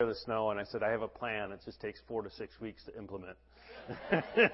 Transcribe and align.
the 0.00 0.14
snow, 0.24 0.50
and 0.50 0.58
I 0.58 0.64
said, 0.64 0.82
I 0.82 0.90
have 0.90 1.02
a 1.02 1.08
plan. 1.08 1.52
It 1.52 1.60
just 1.64 1.80
takes 1.80 2.00
four 2.08 2.22
to 2.22 2.30
six 2.30 2.60
weeks 2.60 2.82
to 2.86 2.98
implement. 2.98 3.36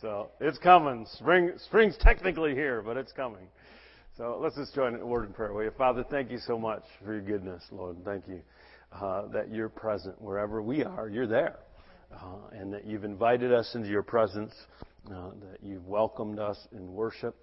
so 0.00 0.28
it's 0.38 0.56
coming. 0.58 1.04
Spring, 1.14 1.50
spring's 1.64 1.96
technically 1.98 2.54
here, 2.54 2.80
but 2.80 2.96
it's 2.96 3.10
coming. 3.10 3.48
So 4.16 4.38
let's 4.40 4.54
just 4.54 4.72
join 4.72 4.94
in 4.94 5.00
a 5.00 5.06
word 5.06 5.26
in 5.26 5.32
prayer. 5.32 5.52
Will 5.52 5.64
you? 5.64 5.72
Father, 5.76 6.04
thank 6.08 6.30
you 6.30 6.38
so 6.38 6.56
much 6.56 6.84
for 7.04 7.14
your 7.14 7.22
goodness, 7.22 7.60
Lord. 7.72 7.96
Thank 8.04 8.28
you 8.28 8.40
uh, 8.92 9.26
that 9.32 9.50
you're 9.50 9.68
present 9.68 10.22
wherever 10.22 10.62
we 10.62 10.84
are. 10.84 11.08
You're 11.08 11.26
there, 11.26 11.56
uh, 12.14 12.36
and 12.52 12.72
that 12.72 12.86
you've 12.86 13.02
invited 13.02 13.52
us 13.52 13.74
into 13.74 13.88
your 13.88 14.04
presence, 14.04 14.54
uh, 15.10 15.30
that 15.40 15.58
you've 15.60 15.86
welcomed 15.88 16.38
us 16.38 16.68
in 16.70 16.92
worship 16.92 17.34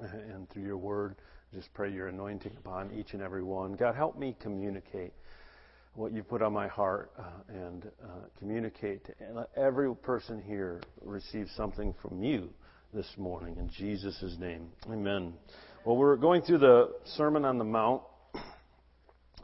and 0.00 0.50
through 0.50 0.64
your 0.64 0.76
word. 0.76 1.14
Just 1.54 1.72
pray 1.72 1.92
your 1.92 2.08
anointing 2.08 2.52
upon 2.58 2.90
each 2.92 3.12
and 3.12 3.22
every 3.22 3.44
one. 3.44 3.74
God, 3.74 3.94
help 3.94 4.18
me 4.18 4.34
communicate 4.40 5.12
what 5.96 6.12
you 6.12 6.22
put 6.22 6.42
on 6.42 6.52
my 6.52 6.68
heart 6.68 7.10
uh, 7.18 7.22
and 7.48 7.86
uh, 8.04 8.08
communicate 8.38 9.04
to 9.06 9.12
let 9.32 9.48
every 9.56 9.94
person 9.94 10.42
here 10.46 10.82
receive 11.02 11.48
something 11.56 11.94
from 12.02 12.22
you 12.22 12.50
this 12.92 13.10
morning 13.16 13.56
in 13.58 13.70
Jesus' 13.70 14.36
name. 14.38 14.68
Amen. 14.90 15.32
Well, 15.86 15.96
we're 15.96 16.16
going 16.16 16.42
through 16.42 16.58
the 16.58 16.92
Sermon 17.16 17.46
on 17.46 17.56
the 17.56 17.64
Mount 17.64 18.02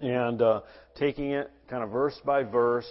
and 0.02 0.42
uh, 0.42 0.61
taking 0.97 1.30
it 1.30 1.51
kind 1.70 1.83
of 1.83 1.91
verse 1.91 2.20
by 2.25 2.42
verse 2.42 2.89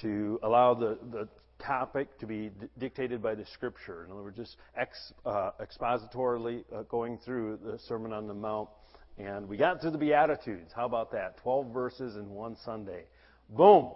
to 0.00 0.40
allow 0.42 0.74
the, 0.74 0.98
the 1.12 1.28
topic 1.64 2.18
to 2.18 2.26
be 2.26 2.48
d- 2.48 2.66
dictated 2.78 3.22
by 3.22 3.36
the 3.36 3.44
Scripture. 3.54 4.04
In 4.04 4.10
other 4.10 4.22
words, 4.22 4.36
just 4.36 4.56
ex, 4.76 5.12
uh, 5.24 5.50
expositorily 5.60 6.64
uh, 6.74 6.82
going 6.82 7.18
through 7.18 7.60
the 7.64 7.78
Sermon 7.86 8.12
on 8.12 8.26
the 8.26 8.34
Mount 8.34 8.68
and 9.18 9.48
we 9.48 9.56
got 9.56 9.80
through 9.80 9.92
the 9.92 9.98
Beatitudes. 9.98 10.72
How 10.74 10.86
about 10.86 11.12
that? 11.12 11.36
12 11.38 11.72
verses 11.72 12.16
in 12.16 12.30
one 12.30 12.56
Sunday. 12.64 13.04
Boom! 13.48 13.92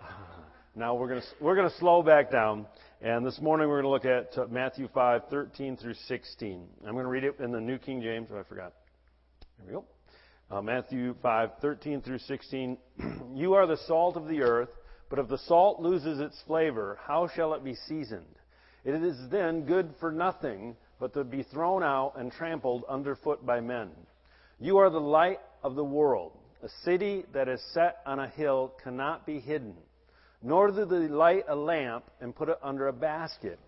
Now 0.78 0.94
we're 0.94 1.08
going 1.08 1.22
to, 1.22 1.26
we're 1.40 1.56
going 1.56 1.68
to 1.68 1.76
slow 1.78 2.04
back 2.04 2.30
down. 2.30 2.64
And 3.00 3.26
this 3.26 3.40
morning 3.40 3.68
we're 3.68 3.82
going 3.82 4.00
to 4.02 4.08
look 4.08 4.28
at 4.28 4.38
uh, 4.38 4.46
Matthew 4.48 4.88
5, 4.94 5.22
13 5.28 5.76
through 5.76 5.94
16. 6.06 6.66
I'm 6.86 6.92
going 6.92 7.04
to 7.04 7.10
read 7.10 7.24
it 7.24 7.34
in 7.40 7.50
the 7.50 7.60
New 7.60 7.78
King 7.78 8.00
James. 8.00 8.28
Oh, 8.32 8.38
I 8.38 8.44
forgot. 8.44 8.74
Here 9.56 9.66
we 9.66 9.72
go. 9.72 9.84
Uh, 10.50 10.62
Matthew 10.62 11.16
5, 11.20 11.50
13 11.60 12.00
through 12.02 12.20
16. 12.20 12.78
you 13.34 13.54
are 13.54 13.66
the 13.66 13.78
salt 13.88 14.16
of 14.16 14.28
the 14.28 14.42
earth, 14.42 14.68
but 15.10 15.18
if 15.18 15.26
the 15.26 15.38
salt 15.38 15.80
loses 15.80 16.20
its 16.20 16.40
flavor, 16.46 16.96
how 17.04 17.26
shall 17.26 17.54
it 17.54 17.64
be 17.64 17.74
seasoned? 17.74 18.36
It 18.84 19.02
is 19.02 19.16
then 19.32 19.64
good 19.64 19.94
for 19.98 20.12
nothing 20.12 20.76
but 21.00 21.12
to 21.14 21.24
be 21.24 21.42
thrown 21.42 21.82
out 21.82 22.12
and 22.16 22.30
trampled 22.30 22.84
underfoot 22.88 23.44
by 23.44 23.58
men. 23.60 23.90
You 24.60 24.78
are 24.78 24.90
the 24.90 25.00
light 25.00 25.40
of 25.62 25.76
the 25.76 25.84
world. 25.84 26.32
A 26.64 26.68
city 26.84 27.24
that 27.32 27.48
is 27.48 27.62
set 27.72 27.98
on 28.04 28.18
a 28.18 28.28
hill 28.28 28.72
cannot 28.82 29.24
be 29.24 29.38
hidden. 29.38 29.74
Nor 30.42 30.72
do 30.72 30.84
they 30.84 31.08
light 31.08 31.44
a 31.48 31.54
lamp 31.54 32.04
and 32.20 32.34
put 32.34 32.48
it 32.48 32.58
under 32.62 32.88
a 32.88 32.92
basket, 32.92 33.60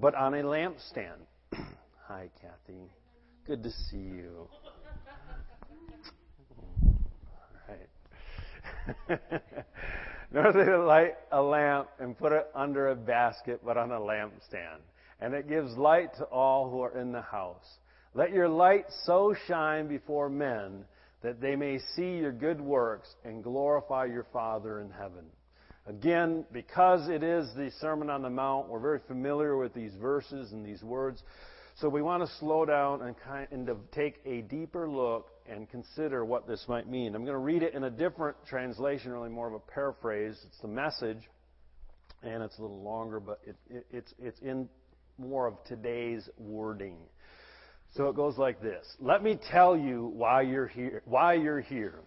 but 0.00 0.14
on 0.14 0.34
a 0.34 0.42
lampstand. 0.42 1.18
Hi, 2.06 2.30
Kathy. 2.40 2.90
Good 3.46 3.62
to 3.62 3.70
see 3.70 3.96
you. 3.96 4.48
All 4.64 4.72
right. 7.68 9.20
Nor 10.32 10.52
do 10.52 10.64
they 10.64 10.72
light 10.72 11.14
a 11.32 11.42
lamp 11.42 11.88
and 11.98 12.16
put 12.16 12.32
it 12.32 12.46
under 12.54 12.88
a 12.88 12.96
basket, 12.96 13.60
but 13.64 13.76
on 13.76 13.90
a 13.90 14.00
lampstand. 14.00 14.80
And 15.20 15.34
it 15.34 15.48
gives 15.48 15.76
light 15.76 16.14
to 16.18 16.24
all 16.24 16.70
who 16.70 16.80
are 16.80 16.98
in 16.98 17.12
the 17.12 17.22
house. 17.22 17.78
Let 18.14 18.32
your 18.32 18.48
light 18.48 18.86
so 19.04 19.34
shine 19.46 19.86
before 19.88 20.28
men 20.28 20.84
that 21.22 21.40
they 21.40 21.56
may 21.56 21.78
see 21.94 22.16
your 22.16 22.32
good 22.32 22.60
works 22.60 23.08
and 23.24 23.42
glorify 23.42 24.06
your 24.06 24.26
Father 24.32 24.80
in 24.80 24.90
heaven. 24.90 25.26
Again, 25.86 26.44
because 26.52 27.08
it 27.08 27.22
is 27.22 27.48
the 27.56 27.70
Sermon 27.80 28.10
on 28.10 28.22
the 28.22 28.30
Mount, 28.30 28.68
we're 28.68 28.78
very 28.78 29.00
familiar 29.08 29.56
with 29.56 29.72
these 29.74 29.94
verses 30.00 30.52
and 30.52 30.64
these 30.64 30.82
words. 30.82 31.22
So 31.76 31.88
we 31.88 32.02
want 32.02 32.26
to 32.26 32.36
slow 32.38 32.64
down 32.64 33.02
and 33.02 33.14
kind 33.24 33.68
of 33.68 33.78
take 33.92 34.20
a 34.26 34.42
deeper 34.42 34.88
look 34.88 35.30
and 35.48 35.68
consider 35.70 36.24
what 36.24 36.46
this 36.46 36.64
might 36.68 36.88
mean. 36.88 37.14
I'm 37.14 37.24
going 37.24 37.34
to 37.34 37.38
read 37.38 37.62
it 37.62 37.74
in 37.74 37.84
a 37.84 37.90
different 37.90 38.36
translation, 38.46 39.12
really 39.12 39.28
more 39.28 39.48
of 39.48 39.54
a 39.54 39.60
paraphrase. 39.60 40.36
It's 40.46 40.58
the 40.60 40.68
message, 40.68 41.22
and 42.22 42.42
it's 42.42 42.58
a 42.58 42.62
little 42.62 42.82
longer, 42.82 43.20
but 43.20 43.40
it, 43.46 43.56
it, 43.70 43.86
it's, 43.90 44.14
it's 44.18 44.40
in 44.40 44.68
more 45.18 45.46
of 45.46 45.54
today's 45.64 46.28
wording. 46.36 46.96
So 47.96 48.08
it 48.08 48.16
goes 48.16 48.38
like 48.38 48.60
this. 48.60 48.86
Let 49.00 49.22
me 49.22 49.38
tell 49.50 49.76
you 49.76 50.12
why 50.14 50.42
you're 50.42 50.66
here. 50.66 51.02
Why 51.04 51.34
you're 51.34 51.60
here. 51.60 52.00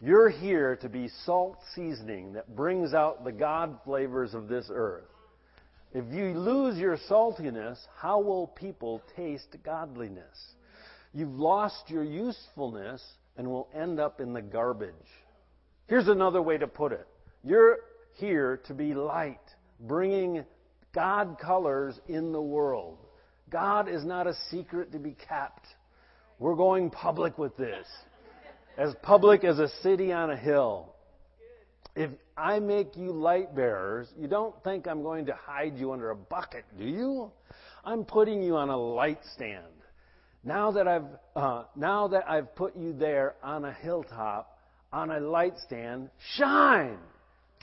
You're 0.00 0.28
here 0.28 0.76
to 0.76 0.88
be 0.88 1.08
salt 1.24 1.58
seasoning 1.74 2.34
that 2.34 2.54
brings 2.54 2.92
out 2.92 3.24
the 3.24 3.32
God 3.32 3.78
flavors 3.84 4.34
of 4.34 4.48
this 4.48 4.66
earth. 4.70 5.04
If 5.94 6.04
you 6.12 6.38
lose 6.38 6.76
your 6.76 6.98
saltiness, 7.08 7.78
how 7.98 8.20
will 8.20 8.48
people 8.48 9.02
taste 9.14 9.56
godliness? 9.64 10.54
You've 11.14 11.38
lost 11.38 11.88
your 11.88 12.04
usefulness 12.04 13.02
and 13.38 13.48
will 13.48 13.68
end 13.74 13.98
up 13.98 14.20
in 14.20 14.34
the 14.34 14.42
garbage. 14.42 14.92
Here's 15.86 16.08
another 16.08 16.42
way 16.42 16.58
to 16.58 16.66
put 16.66 16.92
it. 16.92 17.06
You're 17.42 17.78
here 18.14 18.60
to 18.66 18.74
be 18.74 18.92
light, 18.92 19.40
bringing 19.80 20.44
God 20.94 21.38
colors 21.40 21.98
in 22.08 22.32
the 22.32 22.42
world. 22.42 22.98
God 23.50 23.88
is 23.88 24.04
not 24.04 24.26
a 24.26 24.34
secret 24.50 24.92
to 24.92 24.98
be 24.98 25.16
kept. 25.28 25.66
We're 26.38 26.54
going 26.54 26.90
public 26.90 27.38
with 27.38 27.56
this. 27.56 27.86
As 28.76 28.94
public 29.02 29.44
as 29.44 29.58
a 29.58 29.68
city 29.82 30.12
on 30.12 30.30
a 30.30 30.36
hill. 30.36 30.92
If 31.94 32.10
I 32.36 32.58
make 32.58 32.96
you 32.96 33.12
light 33.12 33.56
bearers, 33.56 34.08
you 34.18 34.28
don't 34.28 34.54
think 34.62 34.86
I'm 34.86 35.02
going 35.02 35.26
to 35.26 35.34
hide 35.34 35.78
you 35.78 35.92
under 35.92 36.10
a 36.10 36.16
bucket, 36.16 36.64
do 36.78 36.84
you? 36.84 37.30
I'm 37.84 38.04
putting 38.04 38.42
you 38.42 38.56
on 38.56 38.68
a 38.68 38.76
light 38.76 39.20
stand. 39.34 39.64
Now 40.44 40.72
that 40.72 40.86
I've 40.86 41.06
uh, 41.34 41.64
now 41.74 42.08
that 42.08 42.28
I've 42.28 42.54
put 42.54 42.76
you 42.76 42.92
there 42.92 43.34
on 43.42 43.64
a 43.64 43.72
hilltop, 43.72 44.58
on 44.92 45.10
a 45.10 45.20
light 45.20 45.54
stand, 45.64 46.10
shine. 46.36 46.98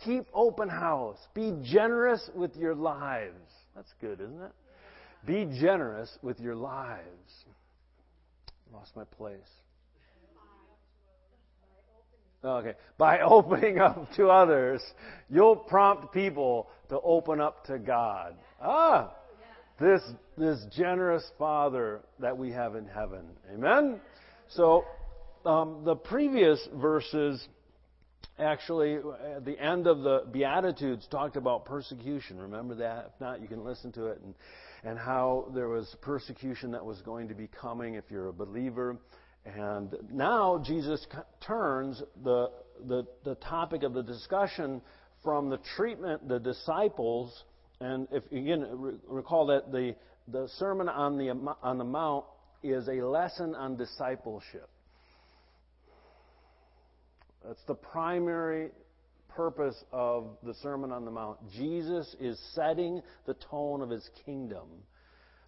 Keep 0.03 0.25
open 0.33 0.67
house. 0.67 1.19
Be 1.33 1.53
generous 1.63 2.29
with 2.35 2.55
your 2.57 2.75
lives. 2.75 3.35
That's 3.75 3.93
good, 4.01 4.19
isn't 4.19 4.41
it? 4.41 4.51
Be 5.25 5.45
generous 5.59 6.17
with 6.21 6.39
your 6.39 6.55
lives. 6.55 7.45
Lost 8.73 8.95
my 8.95 9.03
place. 9.05 9.39
Okay. 12.43 12.73
By 12.97 13.19
opening 13.25 13.79
up 13.79 14.11
to 14.15 14.27
others, 14.27 14.81
you'll 15.29 15.55
prompt 15.55 16.13
people 16.13 16.67
to 16.89 16.99
open 17.01 17.39
up 17.39 17.65
to 17.65 17.79
God. 17.79 18.35
Ah! 18.61 19.13
This, 19.79 20.01
this 20.37 20.63
generous 20.75 21.23
Father 21.39 22.01
that 22.19 22.37
we 22.37 22.51
have 22.51 22.75
in 22.75 22.85
heaven. 22.85 23.25
Amen? 23.51 23.99
So, 24.49 24.85
um, 25.45 25.81
the 25.83 25.95
previous 25.95 26.59
verses, 26.75 27.45
actually, 28.37 28.97
at 29.35 29.43
the 29.45 29.59
end 29.59 29.87
of 29.87 30.01
the 30.01 30.25
Beatitudes, 30.31 31.07
talked 31.09 31.37
about 31.37 31.65
persecution. 31.65 32.39
Remember 32.39 32.75
that? 32.75 33.13
If 33.13 33.21
not, 33.21 33.41
you 33.41 33.47
can 33.47 33.63
listen 33.63 33.91
to 33.93 34.07
it 34.07 34.21
and 34.23 34.35
and 34.83 34.97
how 34.97 35.49
there 35.53 35.69
was 35.69 35.95
persecution 36.01 36.71
that 36.71 36.85
was 36.85 37.01
going 37.01 37.27
to 37.29 37.33
be 37.33 37.47
coming 37.47 37.95
if 37.95 38.03
you're 38.09 38.27
a 38.27 38.33
believer. 38.33 38.97
And 39.45 39.95
now 40.11 40.61
Jesus 40.65 41.05
turns 41.45 42.01
the, 42.23 42.49
the, 42.87 43.05
the 43.23 43.35
topic 43.35 43.83
of 43.83 43.93
the 43.93 44.03
discussion 44.03 44.81
from 45.23 45.49
the 45.49 45.59
treatment, 45.75 46.27
the 46.27 46.39
disciples, 46.39 47.43
and 47.79 48.07
if 48.11 48.23
again 48.31 48.99
recall 49.07 49.47
that 49.47 49.71
the, 49.71 49.95
the 50.27 50.47
Sermon 50.57 50.89
on 50.89 51.17
the, 51.17 51.29
on 51.61 51.77
the 51.77 51.83
Mount 51.83 52.25
is 52.61 52.87
a 52.87 53.05
lesson 53.05 53.55
on 53.55 53.77
discipleship. 53.77 54.69
That's 57.45 57.63
the 57.67 57.75
primary 57.75 58.71
purpose 59.35 59.75
of 59.91 60.37
the 60.43 60.53
Sermon 60.55 60.91
on 60.91 61.05
the 61.05 61.11
Mount. 61.11 61.37
Jesus 61.51 62.15
is 62.19 62.39
setting 62.53 63.01
the 63.25 63.35
tone 63.49 63.81
of 63.81 63.89
his 63.89 64.07
kingdom. 64.25 64.67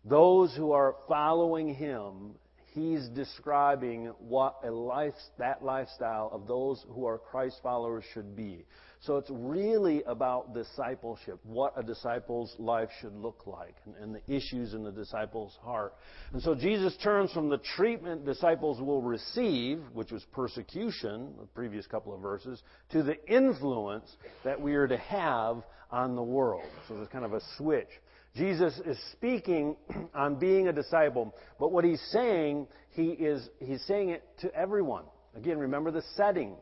Those 0.04 0.54
who 0.56 0.72
are 0.72 0.96
following 1.08 1.74
him, 1.74 2.36
he's 2.74 3.08
describing 3.10 4.14
what 4.20 4.58
a 4.64 4.72
life, 4.72 5.14
that 5.40 5.64
lifestyle 5.64 6.30
of 6.32 6.48
those 6.48 6.86
who 6.90 7.06
are 7.06 7.18
Christ 7.18 7.60
followers 7.64 8.04
should 8.14 8.36
be. 8.36 8.66
So 9.06 9.18
it's 9.18 9.30
really 9.30 10.02
about 10.04 10.56
discipleship, 10.56 11.40
what 11.44 11.74
a 11.78 11.84
disciple's 11.84 12.56
life 12.58 12.90
should 13.02 13.16
look 13.16 13.46
like, 13.46 13.76
and, 13.86 13.96
and, 13.98 14.16
the 14.16 14.36
issues 14.36 14.74
in 14.74 14.84
the 14.84 14.92
disciple's 14.92 15.56
heart. 15.62 15.94
And 16.34 16.42
so 16.42 16.56
Jesus 16.56 16.98
turns 17.04 17.32
from 17.32 17.48
the 17.50 17.60
treatment 17.76 18.26
disciples 18.26 18.82
will 18.82 19.04
receive, 19.04 19.80
which 19.94 20.12
was 20.12 20.26
persecution, 20.32 21.34
the 21.40 21.46
previous 21.54 21.86
couple 21.86 22.16
of 22.16 22.22
verses, 22.22 22.64
to 22.94 23.04
the 23.04 23.24
influence 23.28 24.10
that 24.44 24.60
we 24.60 24.74
are 24.74 24.88
to 24.88 24.98
have 24.98 25.62
on 25.92 26.16
the 26.16 26.24
world. 26.24 26.66
So 26.88 26.96
there's 26.96 27.10
kind 27.10 27.26
of 27.26 27.34
a 27.34 27.42
switch. 27.58 27.90
Jesus 28.36 28.74
is 28.88 28.98
speaking 29.12 29.78
on 30.16 30.40
being 30.40 30.68
a 30.68 30.74
disciple, 30.74 31.36
but 31.60 31.72
what 31.72 31.86
he's 31.86 32.02
saying, 32.12 32.68
he 32.90 33.10
is 33.10 33.50
he's 33.60 33.84
saying 33.86 34.10
it 34.10 34.24
to 34.40 34.54
everyone. 34.56 35.04
Again, 35.36 35.60
remember 35.60 35.92
the 35.92 36.04
setting 36.16 36.56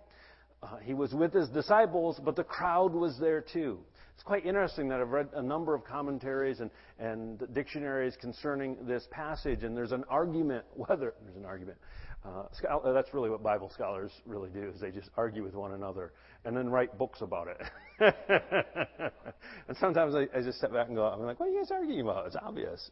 uh, 0.64 0.78
he 0.78 0.94
was 0.94 1.14
with 1.14 1.34
his 1.34 1.50
disciples, 1.50 2.20
but 2.24 2.36
the 2.36 2.44
crowd 2.44 2.94
was 2.94 3.18
there 3.20 3.42
too. 3.42 3.80
It's 4.14 4.24
quite 4.24 4.46
interesting 4.46 4.88
that 4.90 5.02
I've 5.02 5.10
read 5.10 5.30
a 5.34 5.42
number 5.42 5.74
of 5.74 5.84
commentaries 5.84 6.60
and, 6.60 6.70
and 7.00 7.44
dictionaries 7.54 8.16
concerning 8.20 8.78
this 8.86 9.08
passage, 9.12 9.64
and 9.64 9.76
there's 9.76 9.92
an 9.92 10.06
argument 10.10 10.64
whether 10.76 11.14
there's 11.24 11.36
an 11.36 11.46
argument. 11.46 11.78
Uh, 12.26 12.44
that's 12.94 13.14
really 13.14 13.30
what 13.30 13.44
Bible 13.44 13.70
scholars 13.74 14.12
really 14.26 14.50
do 14.50 14.72
is 14.74 14.80
they 14.80 14.92
just 14.92 15.10
argue 15.18 15.44
with 15.44 15.56
one 15.56 15.74
another 15.74 16.14
and 16.46 16.56
then 16.56 16.70
write 16.70 16.98
books 16.98 17.20
about 17.20 17.50
it. 17.50 17.62
and 19.68 19.76
sometimes 19.78 20.16
I, 20.16 20.28
I, 20.34 20.42
just 20.42 20.58
step 20.58 20.72
back 20.72 20.88
and 20.88 20.96
go, 20.96 21.04
I'm 21.04 21.20
like, 21.22 21.38
what 21.38 21.50
are 21.50 21.52
you 21.52 21.60
guys 21.60 21.72
arguing 21.72 22.00
about? 22.00 22.28
It's 22.28 22.38
obvious. 22.42 22.92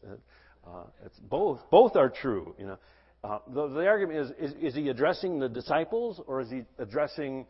Uh, 0.67 0.83
it's 1.05 1.17
both. 1.19 1.61
Both 1.71 1.95
are 1.95 2.09
true. 2.09 2.53
You 2.59 2.65
know, 2.67 2.77
uh, 3.23 3.39
the, 3.53 3.67
the, 3.67 3.87
argument 3.87 4.19
is, 4.39 4.51
is, 4.51 4.57
is 4.61 4.75
he 4.75 4.89
addressing 4.89 5.39
the 5.39 5.49
disciples 5.49 6.19
or 6.25 6.41
is 6.41 6.49
he 6.49 6.63
addressing 6.79 7.45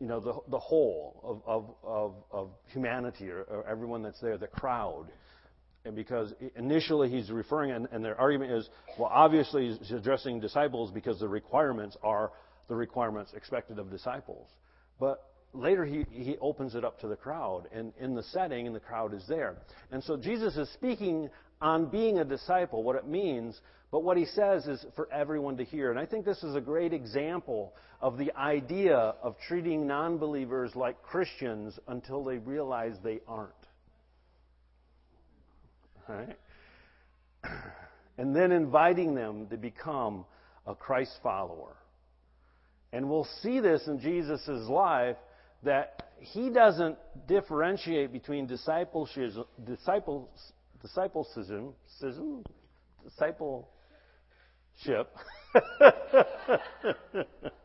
you 0.00 0.06
know, 0.06 0.20
the, 0.20 0.34
the 0.50 0.58
whole 0.58 1.20
of, 1.24 1.42
of, 1.46 1.74
of, 1.82 2.14
of 2.30 2.50
humanity 2.72 3.30
or, 3.30 3.42
or, 3.42 3.66
everyone 3.66 4.02
that's 4.02 4.20
there, 4.20 4.38
the 4.38 4.46
crowd. 4.46 5.06
And 5.84 5.96
because 5.96 6.32
initially 6.56 7.08
he's 7.08 7.30
referring, 7.30 7.72
and, 7.72 7.88
and 7.90 8.04
their 8.04 8.18
argument 8.20 8.52
is, 8.52 8.68
well, 8.98 9.10
obviously 9.12 9.76
he's 9.78 9.90
addressing 9.90 10.40
disciples 10.40 10.90
because 10.90 11.18
the 11.18 11.28
requirements 11.28 11.96
are 12.02 12.30
the 12.68 12.74
requirements 12.74 13.32
expected 13.34 13.78
of 13.78 13.90
disciples. 13.90 14.48
But 15.00 15.24
later 15.52 15.84
he, 15.84 16.04
he 16.10 16.36
opens 16.40 16.74
it 16.74 16.84
up 16.84 17.00
to 17.00 17.08
the 17.08 17.16
crowd, 17.16 17.64
and 17.72 17.92
in 17.98 18.14
the 18.14 18.22
setting, 18.22 18.66
and 18.66 18.76
the 18.76 18.80
crowd 18.80 19.14
is 19.14 19.24
there. 19.26 19.56
And 19.90 20.04
so 20.04 20.16
Jesus 20.16 20.56
is 20.56 20.68
speaking 20.74 21.30
on 21.60 21.86
being 21.86 22.18
a 22.18 22.24
disciple, 22.24 22.82
what 22.82 22.96
it 22.96 23.06
means, 23.06 23.60
but 23.90 24.04
what 24.04 24.16
he 24.16 24.26
says 24.26 24.66
is 24.66 24.84
for 24.94 25.10
everyone 25.12 25.56
to 25.56 25.64
hear. 25.64 25.90
And 25.90 25.98
I 25.98 26.06
think 26.06 26.24
this 26.24 26.42
is 26.42 26.54
a 26.54 26.60
great 26.60 26.92
example 26.92 27.72
of 28.00 28.18
the 28.18 28.32
idea 28.36 28.96
of 29.22 29.36
treating 29.46 29.86
non 29.86 30.18
believers 30.18 30.72
like 30.76 31.02
Christians 31.02 31.78
until 31.88 32.22
they 32.22 32.38
realize 32.38 32.94
they 33.02 33.20
aren't. 33.26 33.52
And 38.20 38.34
then 38.34 38.50
inviting 38.50 39.14
them 39.14 39.46
to 39.46 39.56
become 39.56 40.24
a 40.66 40.74
Christ 40.74 41.12
follower. 41.22 41.76
And 42.92 43.08
we'll 43.08 43.28
see 43.42 43.60
this 43.60 43.86
in 43.86 44.00
Jesus' 44.00 44.48
life 44.68 45.16
that 45.62 46.10
he 46.18 46.50
doesn't 46.50 46.96
differentiate 47.28 48.12
between 48.12 48.48
discipleship, 48.48 49.34
disciples, 49.64 50.28
discipleship, 50.82 51.74
discipleship. 53.04 53.64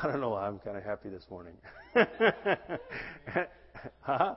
I 0.00 0.06
don't 0.06 0.20
know 0.20 0.30
why 0.30 0.46
I'm 0.46 0.60
kind 0.60 0.76
of 0.76 0.84
happy 0.84 1.08
this 1.08 1.26
morning. 1.30 1.54
huh? 4.00 4.34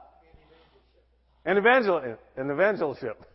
An 1.46 1.58
evangel, 1.58 2.18
an 2.36 2.52
evangelship. 2.52 3.18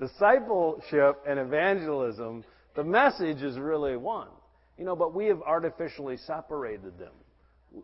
Discipleship 0.00 1.22
and 1.26 1.38
evangelism, 1.38 2.44
the 2.74 2.84
message 2.84 3.42
is 3.42 3.58
really 3.58 3.96
one. 3.96 4.28
You 4.78 4.84
know, 4.84 4.96
but 4.96 5.14
we 5.14 5.26
have 5.26 5.40
artificially 5.42 6.16
separated 6.16 6.98
them 6.98 7.12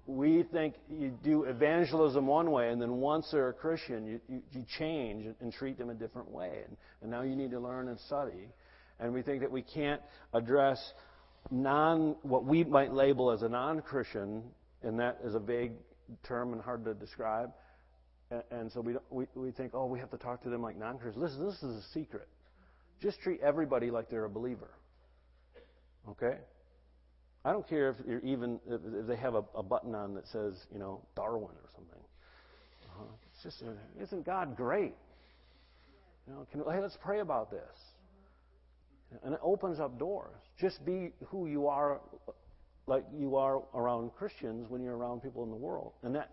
we 0.07 0.45
think 0.53 0.75
you 0.89 1.13
do 1.23 1.45
evangelism 1.45 2.27
one 2.27 2.51
way, 2.51 2.71
and 2.71 2.81
then 2.81 2.97
once 2.97 3.29
they're 3.33 3.49
a 3.49 3.53
Christian, 3.53 4.07
you, 4.07 4.21
you, 4.29 4.43
you 4.53 4.65
change 4.79 5.27
and 5.41 5.53
treat 5.53 5.79
them 5.79 5.91
a 5.91 5.95
different 5.95 6.31
way. 6.31 6.63
And, 6.67 6.77
and 7.03 7.11
now 7.11 7.23
you 7.23 7.35
need 7.35 7.51
to 7.53 7.61
learn 7.61 7.89
and 7.89 7.99
study. 8.01 8.49
And 8.99 9.13
we 9.13 9.23
think 9.23 9.41
that 9.41 9.51
we 9.51 9.63
can't 9.63 10.01
address 10.33 10.79
non 11.51 12.17
what 12.23 12.45
we 12.45 12.65
might 12.65 12.93
label 12.93 13.31
as 13.31 13.43
a 13.43 13.49
non-Christian, 13.49 14.43
and 14.83 14.99
that 15.01 15.19
is 15.25 15.35
a 15.35 15.41
vague 15.41 15.73
term 16.23 16.53
and 16.53 16.63
hard 16.63 16.85
to 16.85 16.95
describe. 16.95 17.51
And, 18.31 18.43
and 18.51 18.73
so 18.73 18.81
we, 18.81 18.95
we 19.11 19.27
we 19.35 19.51
think, 19.51 19.73
oh, 19.75 19.87
we 19.87 19.99
have 19.99 20.11
to 20.11 20.19
talk 20.19 20.43
to 20.43 20.51
them 20.51 20.63
like 20.63 20.79
non-Christians. 20.79 21.23
Listen, 21.23 21.47
this 21.47 21.63
is 21.63 21.85
a 21.85 21.89
secret. 21.93 22.29
Just 23.03 23.21
treat 23.21 23.41
everybody 23.41 23.91
like 23.91 24.11
they're 24.11 24.27
a 24.27 24.31
believer. 24.31 24.71
Okay? 26.09 26.39
I 27.45 27.53
don't 27.53 27.67
care 27.67 27.91
if 27.91 27.97
you're 28.07 28.21
even 28.21 28.61
if 28.69 29.07
they 29.07 29.17
have 29.17 29.35
a, 29.35 29.45
a 29.55 29.63
button 29.63 29.95
on 29.95 30.15
that 30.15 30.27
says, 30.29 30.55
you 30.73 30.79
know, 30.79 31.01
Darwin 31.17 31.55
or 31.57 31.69
something. 31.75 32.01
Uh-huh. 32.85 33.05
It's 33.33 33.43
just, 33.43 33.63
uh, 33.63 34.03
isn't 34.03 34.27
God 34.27 34.57
great? 34.57 34.95
You 36.27 36.35
know, 36.35 36.47
can, 36.53 36.61
hey, 36.71 36.81
let's 36.81 36.99
pray 37.03 37.21
about 37.21 37.51
this. 37.51 37.61
And 39.25 39.35
it 39.35 39.41
opens 39.43 39.81
up 39.81 39.99
doors. 39.99 40.37
Just 40.59 40.85
be 40.85 41.13
who 41.27 41.47
you 41.47 41.67
are, 41.67 42.01
like 42.87 43.05
you 43.19 43.37
are 43.37 43.63
around 43.75 44.11
Christians 44.17 44.67
when 44.69 44.83
you're 44.83 44.97
around 44.97 45.23
people 45.23 45.43
in 45.43 45.51
the 45.51 45.57
world, 45.57 45.93
and 46.03 46.15
that 46.15 46.31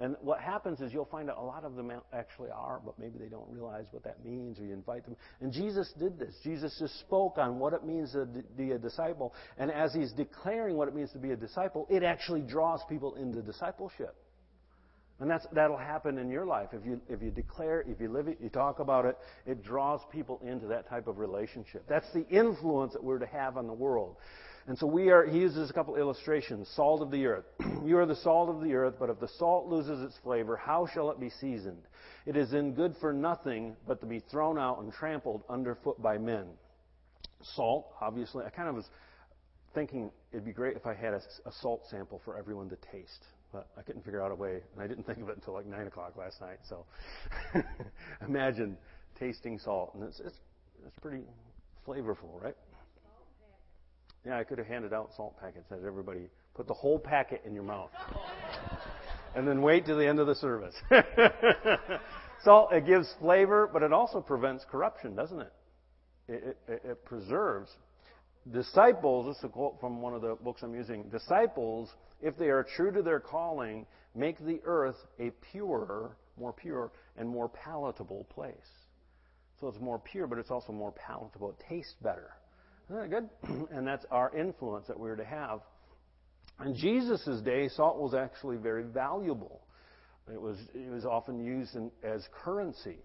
and 0.00 0.16
what 0.22 0.40
happens 0.40 0.80
is 0.80 0.92
you'll 0.92 1.04
find 1.04 1.30
out 1.30 1.38
a 1.38 1.42
lot 1.42 1.64
of 1.64 1.76
them 1.76 1.92
actually 2.12 2.50
are, 2.50 2.80
but 2.84 2.98
maybe 2.98 3.16
they 3.18 3.28
don't 3.28 3.48
realize 3.48 3.84
what 3.92 4.02
that 4.04 4.24
means, 4.24 4.58
or 4.58 4.64
you 4.64 4.72
invite 4.72 5.04
them. 5.04 5.16
And 5.40 5.52
Jesus 5.52 5.92
did 5.98 6.18
this. 6.18 6.34
Jesus 6.42 6.76
just 6.80 6.98
spoke 7.00 7.38
on 7.38 7.60
what 7.60 7.72
it 7.72 7.84
means 7.84 8.10
to 8.12 8.26
be 8.56 8.72
a 8.72 8.78
disciple. 8.78 9.34
And 9.56 9.70
as 9.70 9.94
he's 9.94 10.12
declaring 10.12 10.76
what 10.76 10.88
it 10.88 10.96
means 10.96 11.12
to 11.12 11.18
be 11.18 11.30
a 11.30 11.36
disciple, 11.36 11.86
it 11.88 12.02
actually 12.02 12.40
draws 12.40 12.80
people 12.88 13.14
into 13.14 13.40
discipleship. 13.40 14.16
And 15.20 15.30
that's, 15.30 15.46
that'll 15.52 15.76
happen 15.76 16.18
in 16.18 16.28
your 16.28 16.44
life. 16.44 16.70
If 16.72 16.84
you, 16.84 17.00
if 17.08 17.22
you 17.22 17.30
declare, 17.30 17.84
if 17.86 18.00
you 18.00 18.08
live 18.08 18.26
it, 18.26 18.38
you 18.42 18.48
talk 18.48 18.80
about 18.80 19.04
it, 19.04 19.16
it 19.46 19.62
draws 19.62 20.00
people 20.10 20.40
into 20.44 20.66
that 20.66 20.88
type 20.88 21.06
of 21.06 21.18
relationship. 21.18 21.84
That's 21.88 22.12
the 22.12 22.26
influence 22.28 22.94
that 22.94 23.04
we're 23.04 23.20
to 23.20 23.26
have 23.26 23.56
on 23.56 23.68
the 23.68 23.72
world. 23.72 24.16
And 24.66 24.78
so 24.78 24.86
we 24.86 25.10
are, 25.10 25.26
he 25.26 25.38
uses 25.38 25.68
a 25.68 25.72
couple 25.72 25.96
illustrations. 25.96 26.68
Salt 26.74 27.02
of 27.02 27.10
the 27.10 27.26
earth. 27.26 27.44
you 27.84 27.98
are 27.98 28.06
the 28.06 28.16
salt 28.16 28.48
of 28.48 28.62
the 28.62 28.74
earth, 28.74 28.94
but 28.98 29.10
if 29.10 29.20
the 29.20 29.28
salt 29.38 29.68
loses 29.68 30.00
its 30.00 30.16
flavor, 30.22 30.56
how 30.56 30.86
shall 30.86 31.10
it 31.10 31.20
be 31.20 31.28
seasoned? 31.28 31.82
It 32.24 32.36
is 32.36 32.54
in 32.54 32.72
good 32.72 32.94
for 33.00 33.12
nothing 33.12 33.76
but 33.86 34.00
to 34.00 34.06
be 34.06 34.20
thrown 34.20 34.58
out 34.58 34.80
and 34.80 34.90
trampled 34.92 35.42
underfoot 35.50 36.00
by 36.00 36.16
men. 36.16 36.46
Salt, 37.42 37.86
obviously, 38.00 38.44
I 38.46 38.50
kind 38.50 38.68
of 38.68 38.74
was 38.74 38.88
thinking 39.74 40.10
it'd 40.32 40.46
be 40.46 40.52
great 40.52 40.76
if 40.76 40.86
I 40.86 40.94
had 40.94 41.12
a, 41.12 41.20
a 41.44 41.52
salt 41.60 41.82
sample 41.90 42.22
for 42.24 42.38
everyone 42.38 42.70
to 42.70 42.76
taste. 42.90 43.26
But 43.52 43.68
I 43.78 43.82
couldn't 43.82 44.04
figure 44.04 44.22
out 44.22 44.32
a 44.32 44.34
way, 44.34 44.60
and 44.72 44.82
I 44.82 44.86
didn't 44.86 45.04
think 45.06 45.18
of 45.18 45.28
it 45.28 45.36
until 45.36 45.52
like 45.52 45.66
9 45.66 45.86
o'clock 45.86 46.16
last 46.16 46.40
night. 46.40 46.58
So 46.68 46.86
imagine 48.26 48.78
tasting 49.18 49.58
salt, 49.58 49.92
and 49.94 50.04
it's, 50.04 50.20
it's, 50.20 50.36
it's 50.86 50.98
pretty 51.00 51.22
flavorful, 51.86 52.40
right? 52.42 52.56
Yeah, 54.26 54.38
I 54.38 54.44
could 54.44 54.58
have 54.58 54.66
handed 54.66 54.92
out 54.92 55.10
salt 55.16 55.38
packets 55.38 55.66
that 55.68 55.80
everybody 55.86 56.28
put 56.54 56.66
the 56.66 56.74
whole 56.74 56.98
packet 56.98 57.42
in 57.44 57.54
your 57.54 57.62
mouth. 57.62 57.90
and 59.34 59.46
then 59.46 59.60
wait 59.60 59.84
till 59.84 59.98
the 59.98 60.06
end 60.06 60.18
of 60.18 60.26
the 60.26 60.34
service. 60.34 60.74
salt, 62.44 62.72
it 62.72 62.86
gives 62.86 63.12
flavor, 63.20 63.68
but 63.70 63.82
it 63.82 63.92
also 63.92 64.20
prevents 64.20 64.64
corruption, 64.70 65.14
doesn't 65.14 65.40
it? 65.40 65.52
It, 66.28 66.58
it, 66.68 66.82
it 66.84 67.04
preserves. 67.04 67.70
Disciples, 68.50 69.26
this 69.26 69.38
is 69.38 69.44
a 69.44 69.48
quote 69.48 69.78
from 69.78 70.00
one 70.00 70.14
of 70.14 70.22
the 70.22 70.36
books 70.36 70.62
I'm 70.62 70.74
using. 70.74 71.04
Disciples, 71.10 71.90
if 72.22 72.38
they 72.38 72.48
are 72.48 72.62
true 72.76 72.92
to 72.92 73.02
their 73.02 73.20
calling, 73.20 73.86
make 74.14 74.38
the 74.38 74.60
earth 74.64 74.96
a 75.18 75.30
purer, 75.52 76.16
more 76.38 76.52
pure, 76.52 76.92
and 77.18 77.28
more 77.28 77.48
palatable 77.50 78.24
place. 78.30 78.54
So 79.60 79.68
it's 79.68 79.80
more 79.80 79.98
pure, 79.98 80.26
but 80.26 80.38
it's 80.38 80.50
also 80.50 80.72
more 80.72 80.92
palatable. 80.92 81.50
It 81.50 81.64
tastes 81.68 81.94
better. 82.02 82.32
Isn't 82.88 82.96
that 82.96 83.10
good? 83.10 83.68
and 83.70 83.86
that's 83.86 84.04
our 84.10 84.34
influence 84.36 84.86
that 84.88 84.98
we're 84.98 85.16
to 85.16 85.24
have. 85.24 85.60
In 86.64 86.74
Jesus' 86.74 87.40
day, 87.40 87.68
salt 87.68 87.98
was 87.98 88.14
actually 88.14 88.56
very 88.56 88.84
valuable. 88.84 89.62
It 90.32 90.40
was, 90.40 90.56
it 90.74 90.90
was 90.90 91.04
often 91.04 91.44
used 91.44 91.74
in, 91.74 91.90
as 92.02 92.26
currency. 92.44 92.98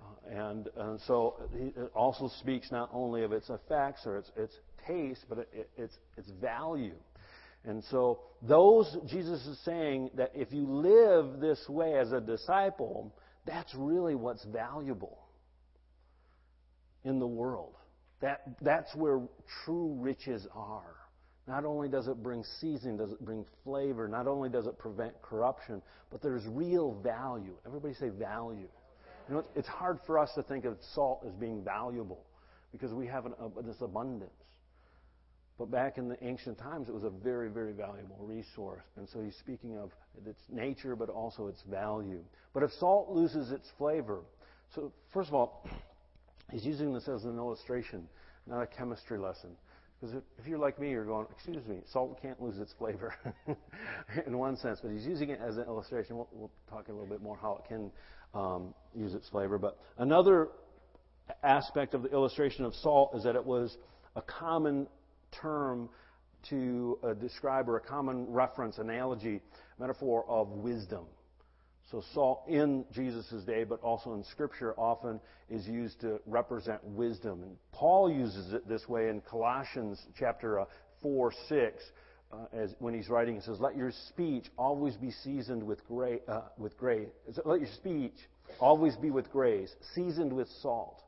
Uh, 0.00 0.36
and, 0.36 0.68
and 0.76 1.00
so 1.06 1.36
it 1.54 1.90
also 1.94 2.30
speaks 2.40 2.70
not 2.70 2.90
only 2.92 3.22
of 3.22 3.32
its 3.32 3.48
effects 3.48 4.02
or 4.06 4.18
its, 4.18 4.30
its 4.36 4.54
taste, 4.86 5.24
but 5.28 5.38
it, 5.38 5.70
its, 5.76 5.94
its 6.16 6.28
value. 6.40 6.94
And 7.64 7.82
so 7.90 8.20
those, 8.42 8.96
Jesus 9.06 9.46
is 9.46 9.58
saying 9.64 10.10
that 10.16 10.32
if 10.34 10.52
you 10.52 10.66
live 10.66 11.40
this 11.40 11.64
way 11.68 11.94
as 11.98 12.12
a 12.12 12.20
disciple, 12.20 13.14
that's 13.46 13.72
really 13.74 14.14
what's 14.14 14.44
valuable 14.44 15.18
in 17.04 17.18
the 17.18 17.26
world. 17.26 17.74
That, 18.22 18.42
that's 18.62 18.94
where 18.94 19.20
true 19.64 19.96
riches 19.98 20.46
are. 20.54 20.94
Not 21.48 21.64
only 21.64 21.88
does 21.88 22.06
it 22.06 22.22
bring 22.22 22.44
seasoning, 22.60 22.96
does 22.96 23.10
it 23.10 23.22
bring 23.24 23.44
flavor, 23.64 24.06
not 24.06 24.28
only 24.28 24.48
does 24.48 24.66
it 24.66 24.78
prevent 24.78 25.20
corruption, 25.22 25.82
but 26.10 26.22
there's 26.22 26.46
real 26.46 26.92
value. 27.02 27.54
Everybody 27.66 27.94
say 27.94 28.10
value. 28.10 28.68
You 29.28 29.34
know, 29.34 29.44
it's 29.56 29.66
hard 29.68 29.98
for 30.06 30.20
us 30.20 30.30
to 30.36 30.42
think 30.44 30.64
of 30.64 30.76
salt 30.94 31.24
as 31.26 31.32
being 31.34 31.64
valuable 31.64 32.24
because 32.70 32.92
we 32.92 33.08
have 33.08 33.26
an, 33.26 33.34
uh, 33.40 33.48
this 33.62 33.80
abundance. 33.80 34.30
But 35.58 35.70
back 35.70 35.98
in 35.98 36.08
the 36.08 36.16
ancient 36.24 36.58
times, 36.58 36.88
it 36.88 36.94
was 36.94 37.04
a 37.04 37.10
very, 37.10 37.50
very 37.50 37.72
valuable 37.72 38.18
resource. 38.20 38.82
And 38.96 39.08
so 39.08 39.20
he's 39.20 39.36
speaking 39.36 39.76
of 39.76 39.90
its 40.26 40.40
nature, 40.48 40.94
but 40.94 41.08
also 41.08 41.48
its 41.48 41.62
value. 41.62 42.20
But 42.54 42.62
if 42.62 42.70
salt 42.72 43.10
loses 43.10 43.50
its 43.50 43.68
flavor, 43.78 44.20
so 44.74 44.92
first 45.12 45.28
of 45.28 45.34
all, 45.34 45.68
He's 46.50 46.64
using 46.64 46.92
this 46.92 47.08
as 47.08 47.24
an 47.24 47.36
illustration. 47.36 48.08
not 48.46 48.62
a 48.62 48.66
chemistry 48.66 49.18
lesson. 49.18 49.50
Because 50.00 50.16
if 50.38 50.48
you're 50.48 50.58
like 50.58 50.80
me, 50.80 50.90
you're 50.90 51.04
going, 51.04 51.26
excuse 51.30 51.64
me, 51.64 51.78
salt 51.92 52.20
can't 52.20 52.42
lose 52.42 52.58
its 52.58 52.72
flavor 52.76 53.14
in 54.26 54.36
one 54.36 54.56
sense. 54.56 54.80
But 54.82 54.90
he's 54.90 55.06
using 55.06 55.30
it 55.30 55.40
as 55.40 55.56
an 55.56 55.64
illustration. 55.64 56.16
We'll, 56.16 56.28
we'll 56.32 56.50
talk 56.68 56.88
a 56.88 56.92
little 56.92 57.06
bit 57.06 57.22
more 57.22 57.36
how 57.36 57.62
it 57.62 57.68
can 57.68 57.92
um, 58.34 58.74
use 58.94 59.14
its 59.14 59.28
flavor. 59.28 59.58
But 59.58 59.78
another 59.98 60.48
aspect 61.44 61.94
of 61.94 62.02
the 62.02 62.10
illustration 62.10 62.64
of 62.64 62.74
salt 62.74 63.14
is 63.14 63.22
that 63.22 63.36
it 63.36 63.44
was 63.44 63.76
a 64.16 64.22
common 64.22 64.88
term 65.40 65.88
to 66.50 66.98
uh, 67.04 67.14
describe 67.14 67.68
or 67.68 67.76
a 67.76 67.80
common 67.80 68.26
reference, 68.28 68.78
analogy, 68.78 69.40
metaphor 69.78 70.24
of 70.28 70.48
wisdom. 70.48 71.04
So 71.92 72.02
salt 72.14 72.44
in 72.48 72.86
Jesus' 72.90 73.44
day, 73.44 73.64
but 73.64 73.82
also 73.82 74.14
in 74.14 74.24
Scripture, 74.24 74.72
often 74.78 75.20
is 75.50 75.68
used 75.68 76.00
to 76.00 76.20
represent 76.26 76.82
wisdom. 76.82 77.42
And 77.42 77.56
Paul 77.70 78.10
uses 78.10 78.54
it 78.54 78.66
this 78.66 78.88
way 78.88 79.10
in 79.10 79.20
Colossians 79.20 80.00
chapter 80.18 80.60
uh, 80.60 80.64
4, 81.02 81.34
6, 81.50 81.82
uh, 82.32 82.36
as 82.54 82.74
when 82.78 82.94
he's 82.94 83.10
writing, 83.10 83.34
he 83.34 83.42
says, 83.42 83.60
"Let 83.60 83.76
your 83.76 83.92
speech 84.08 84.46
always 84.56 84.96
be 84.96 85.10
seasoned 85.10 85.62
with 85.62 85.86
grace. 85.86 86.22
Uh, 86.26 86.44
with 86.56 86.78
grace. 86.78 87.10
Let 87.44 87.60
your 87.60 87.68
speech 87.76 88.14
always 88.58 88.96
be 88.96 89.10
with 89.10 89.30
grace, 89.30 89.70
seasoned 89.94 90.32
with 90.32 90.48
salt." 90.62 91.02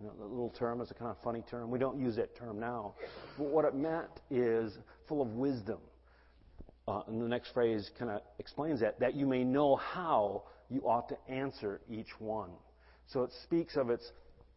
You 0.00 0.06
know, 0.06 0.14
the 0.18 0.24
little 0.24 0.54
term 0.58 0.80
is 0.80 0.90
a 0.90 0.94
kind 0.94 1.10
of 1.10 1.18
funny 1.22 1.44
term. 1.50 1.70
We 1.70 1.78
don't 1.78 2.00
use 2.00 2.16
that 2.16 2.34
term 2.34 2.58
now. 2.58 2.94
But 3.36 3.48
what 3.48 3.66
it 3.66 3.74
meant 3.74 4.08
is 4.30 4.72
full 5.06 5.20
of 5.20 5.34
wisdom. 5.34 5.80
Uh, 6.90 7.02
and 7.06 7.22
the 7.22 7.28
next 7.28 7.52
phrase 7.52 7.88
kind 7.96 8.10
of 8.10 8.20
explains 8.40 8.80
that, 8.80 8.98
that 8.98 9.14
you 9.14 9.24
may 9.24 9.44
know 9.44 9.76
how 9.76 10.42
you 10.68 10.80
ought 10.80 11.08
to 11.08 11.16
answer 11.28 11.80
each 11.88 12.08
one. 12.18 12.50
So 13.06 13.22
it 13.22 13.30
speaks 13.44 13.76
of 13.76 13.90
its, 13.90 14.10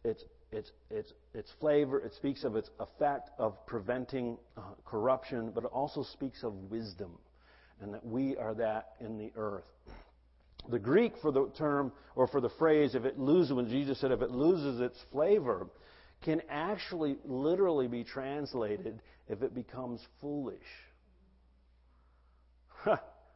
its, 0.04 0.24
its, 0.50 0.72
its, 0.90 1.12
its 1.32 1.52
flavor, 1.60 2.00
it 2.00 2.12
speaks 2.14 2.42
of 2.42 2.56
its 2.56 2.70
effect 2.80 3.30
of 3.38 3.64
preventing 3.66 4.36
uh, 4.56 4.62
corruption, 4.84 5.52
but 5.54 5.62
it 5.62 5.70
also 5.72 6.02
speaks 6.02 6.42
of 6.42 6.54
wisdom, 6.72 7.12
and 7.80 7.94
that 7.94 8.04
we 8.04 8.36
are 8.36 8.54
that 8.54 8.94
in 8.98 9.16
the 9.16 9.30
earth. 9.36 9.70
The 10.70 10.78
Greek 10.80 11.12
for 11.22 11.30
the 11.30 11.52
term, 11.56 11.92
or 12.16 12.26
for 12.26 12.40
the 12.40 12.50
phrase, 12.58 12.96
if 12.96 13.04
it 13.04 13.16
loses, 13.16 13.52
when 13.52 13.68
Jesus 13.68 14.00
said, 14.00 14.10
if 14.10 14.22
it 14.22 14.32
loses 14.32 14.80
its 14.80 14.98
flavor, 15.12 15.68
can 16.24 16.42
actually 16.50 17.16
literally 17.24 17.86
be 17.86 18.02
translated 18.02 19.00
if 19.28 19.42
it 19.42 19.54
becomes 19.54 20.00
foolish. 20.20 20.58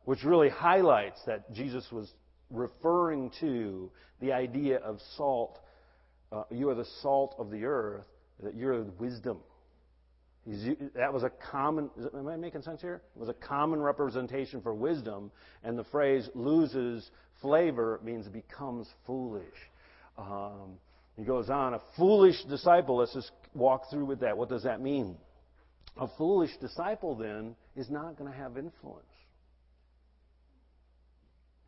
Which 0.05 0.25
really 0.25 0.49
highlights 0.49 1.21
that 1.26 1.52
Jesus 1.52 1.87
was 1.93 2.12
referring 2.50 3.31
to 3.40 3.90
the 4.21 4.33
idea 4.33 4.78
of 4.78 5.00
salt. 5.17 5.59
Uh, 6.33 6.45
you 6.50 6.71
are 6.71 6.75
the 6.75 6.87
salt 7.02 7.35
of 7.38 7.50
the 7.50 7.64
earth, 7.64 8.07
that 8.43 8.55
you're 8.55 8.83
wisdom. 8.99 9.38
that 10.47 11.12
was 11.12 11.25
a 11.25 11.31
common, 11.50 11.90
am 12.17 12.28
I 12.28 12.37
making 12.37 12.62
sense 12.62 12.81
here? 12.81 13.02
It 13.14 13.19
was 13.19 13.28
a 13.28 13.35
common 13.35 13.81
representation 13.81 14.61
for 14.62 14.73
wisdom, 14.73 15.31
and 15.62 15.78
the 15.78 15.85
phrase 15.85 16.28
loses 16.35 17.11
flavor 17.43 18.00
means 18.02 18.26
becomes 18.28 18.88
foolish. 19.07 19.45
Um, 20.17 20.78
he 21.17 21.25
goes 21.25 21.50
on, 21.50 21.75
a 21.75 21.81
foolish 21.97 22.45
disciple, 22.45 22.97
let's 22.97 23.12
just 23.12 23.31
walk 23.55 23.90
through 23.90 24.05
with 24.05 24.21
that. 24.21 24.37
What 24.37 24.49
does 24.49 24.62
that 24.62 24.81
mean? 24.81 25.17
A 26.00 26.07
foolish 26.17 26.57
disciple, 26.61 27.17
then, 27.17 27.57
is 27.76 27.90
not 27.90 28.17
going 28.17 28.31
to 28.31 28.37
have 28.37 28.57
influence. 28.57 29.05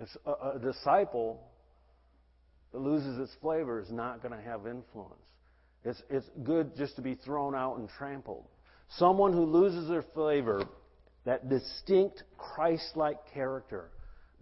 A, 0.01 0.31
a, 0.31 0.59
disciple 0.59 1.43
that 2.73 2.79
loses 2.79 3.19
its 3.19 3.33
flavor 3.41 3.81
is 3.81 3.91
not 3.91 4.23
going 4.23 4.35
to 4.35 4.43
have 4.43 4.67
influence. 4.67 5.21
It's, 5.85 6.03
it's 6.09 6.27
good 6.43 6.77
just 6.77 6.97
to 6.97 7.03
be 7.03 7.15
thrown 7.15 7.55
out 7.55 7.79
and 7.79 7.89
trampled. 7.89 8.47
Someone 8.97 9.33
who 9.33 9.45
loses 9.45 9.89
their 9.89 10.05
flavor, 10.15 10.65
that 11.25 11.49
distinct 11.49 12.23
Christ 12.39 12.97
like 12.97 13.19
character, 13.33 13.91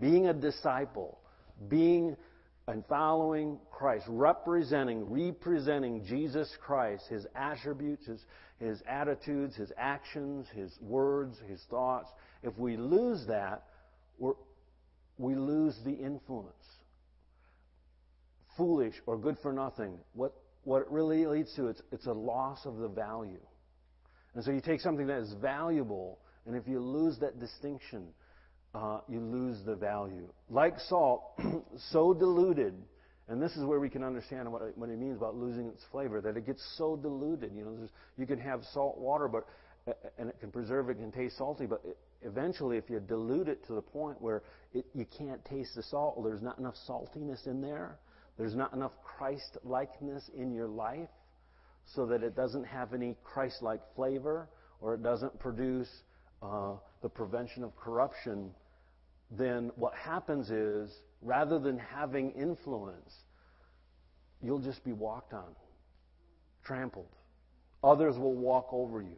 being 0.01 0.29
a 0.29 0.35
disciple, 0.35 1.19
being 1.69 2.17
and 2.69 2.85
following 2.87 3.59
Christ, 3.71 4.05
representing, 4.09 5.11
representing 5.11 6.05
Jesus 6.05 6.55
Christ, 6.61 7.05
his 7.09 7.27
attributes, 7.35 8.07
his, 8.07 8.21
his 8.61 8.83
attitudes, 8.87 9.57
his 9.57 9.73
actions, 9.79 10.47
his 10.55 10.71
words, 10.81 11.39
his 11.49 11.63
thoughts. 11.71 12.11
If 12.43 12.57
we 12.59 12.77
lose 12.77 13.27
that, 13.27 13.65
we 15.19 15.35
lose 15.35 15.77
the 15.85 15.93
influence. 15.93 16.55
Foolish 18.57 18.95
or 19.07 19.19
good 19.19 19.37
for 19.43 19.53
nothing. 19.53 19.99
What, 20.15 20.33
what 20.65 20.83
it 20.83 20.89
really 20.91 21.27
leads 21.27 21.55
to, 21.57 21.67
it's, 21.69 21.83
it's 21.93 22.07
a 22.07 22.13
loss 22.13 22.65
of 22.65 22.77
the 22.79 22.89
value. 22.89 23.41
And 24.35 24.45
so 24.45 24.51
you 24.51 24.61
take 24.61 24.81
something 24.81 25.07
that 25.09 25.19
is 25.19 25.33
valuable, 25.41 26.19
and 26.47 26.57
if 26.57 26.67
you 26.67 26.81
lose 26.81 27.19
that 27.19 27.41
distinction, 27.41 28.07
uh, 28.75 29.01
you 29.09 29.21
lose 29.21 29.59
the 29.65 29.75
value. 29.75 30.29
Like 30.49 30.79
salt, 30.89 31.23
so 31.91 32.15
diluted, 32.15 32.75
and 33.29 33.43
this 33.43 33.53
is 33.57 33.65
where 33.65 33.81
we 33.81 33.89
can 33.89 34.05
understand 34.05 34.51
what, 34.51 34.77
what 34.77 34.89
it 34.89 34.99
means 34.99 35.17
about 35.17 35.35
losing 35.35 35.67
its 35.67 35.83
flavor, 35.91 36.21
that 36.21 36.37
it 36.37 36.47
gets 36.47 36.63
so 36.77 36.97
diluted. 36.97 37.53
You 37.55 37.65
know, 37.65 37.89
you 38.17 38.27
can 38.27 38.39
have 38.39 38.63
salt 38.73 38.99
water, 38.99 39.29
but 39.29 39.47
and 40.19 40.29
it 40.29 40.39
can 40.41 40.51
preserve 40.51 40.91
it, 40.91 40.95
can 40.97 41.13
taste 41.13 41.39
salty, 41.39 41.67
but 41.67 41.83
eventually, 42.23 42.77
if 42.77 42.91
you 42.91 43.01
dilute 43.01 43.49
it 43.49 43.67
to 43.67 43.75
the 43.75 43.83
point 43.83 44.21
where 44.21 44.43
it, 44.75 44.85
you 44.95 45.07
can't 45.17 45.45
taste 45.45 45.75
the 45.75 45.83
salt, 45.83 46.23
there's 46.25 46.43
not 46.43 46.59
enough 46.59 46.75
saltiness 46.89 47.47
in 47.47 47.61
there, 47.61 47.99
there's 48.39 48.55
not 48.55 48.73
enough 48.73 48.93
Christ 49.03 49.59
likeness 49.65 50.31
in 50.37 50.53
your 50.53 50.69
life, 50.69 51.09
so 51.95 52.07
that 52.07 52.23
it 52.23 52.37
doesn't 52.37 52.65
have 52.65 52.93
any 52.93 53.17
Christ 53.25 53.63
like 53.63 53.81
flavor, 53.95 54.49
or 54.81 54.95
it 54.95 55.03
doesn't 55.03 55.39
produce 55.39 55.89
uh, 56.43 56.75
the 57.03 57.09
prevention 57.09 57.65
of 57.65 57.75
corruption, 57.77 58.51
then 59.31 59.71
what 59.77 59.95
happens 59.95 60.51
is, 60.51 60.91
rather 61.23 61.59
than 61.59 61.79
having 61.79 62.31
influence, 62.33 63.13
you'll 64.43 64.61
just 64.61 64.85
be 64.85 64.93
walked 64.93 65.33
on, 65.33 65.55
trampled. 66.65 67.09
Others 67.83 68.19
will 68.19 68.35
walk 68.35 68.69
over 68.73 69.01
you. 69.03 69.17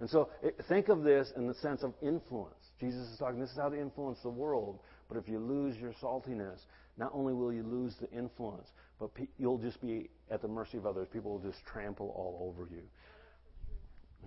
And 0.00 0.08
so 0.08 0.30
think 0.68 0.88
of 0.88 1.02
this 1.02 1.30
in 1.36 1.46
the 1.46 1.54
sense 1.54 1.82
of 1.82 1.92
influence. 2.02 2.54
Jesus 2.80 3.06
is 3.08 3.18
talking, 3.18 3.38
this 3.38 3.50
is 3.50 3.58
how 3.58 3.68
to 3.68 3.78
influence 3.78 4.18
the 4.22 4.30
world. 4.30 4.80
But 5.08 5.18
if 5.18 5.28
you 5.28 5.38
lose 5.38 5.76
your 5.76 5.92
saltiness, 6.02 6.58
not 6.96 7.10
only 7.12 7.34
will 7.34 7.52
you 7.52 7.62
lose 7.62 7.94
the 8.00 8.10
influence, 8.10 8.68
but 8.98 9.14
pe- 9.14 9.28
you'll 9.38 9.58
just 9.58 9.80
be 9.80 10.08
at 10.30 10.40
the 10.40 10.48
mercy 10.48 10.78
of 10.78 10.86
others. 10.86 11.06
People 11.12 11.32
will 11.32 11.50
just 11.50 11.58
trample 11.66 12.14
all 12.16 12.48
over 12.48 12.68
you. 12.70 12.82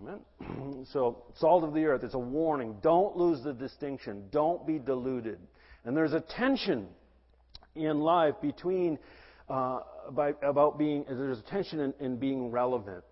Amen? 0.02 0.86
so, 0.92 1.24
salt 1.38 1.64
of 1.64 1.74
the 1.74 1.86
earth, 1.86 2.04
it's 2.04 2.14
a 2.14 2.20
warning. 2.20 2.78
Don't 2.82 3.16
lose 3.16 3.44
the 3.44 3.54
distinction. 3.54 4.26
Don't 4.32 4.66
be 4.68 4.78
deluded. 4.80 5.40
And 5.86 5.98
there's 5.98 6.14
a 6.14 6.22
tension 6.22 6.88
in 7.76 8.00
life 8.00 8.36
between, 8.42 9.00
uh, 9.50 9.80
by, 10.12 10.34
about 10.44 10.78
being, 10.78 11.06
there's 11.08 11.40
a 11.40 11.44
tension 11.44 11.80
in, 11.80 11.94
in 12.00 12.18
being 12.18 12.52
relevant. 12.52 13.04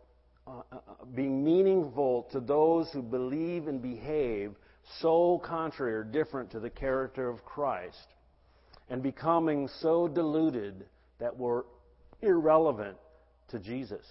Uh, 0.47 0.61
uh, 0.71 0.79
being 1.13 1.43
meaningful 1.43 2.27
to 2.31 2.39
those 2.39 2.89
who 2.91 3.01
believe 3.01 3.67
and 3.67 3.79
behave 3.79 4.55
so 4.99 5.39
contrary 5.45 5.93
or 5.93 6.03
different 6.03 6.49
to 6.49 6.59
the 6.59 6.69
character 6.69 7.29
of 7.29 7.45
Christ, 7.45 8.07
and 8.89 9.03
becoming 9.03 9.69
so 9.81 10.07
deluded 10.07 10.85
that 11.19 11.37
we're 11.37 11.63
irrelevant 12.21 12.97
to 13.49 13.59
Jesus. 13.59 14.05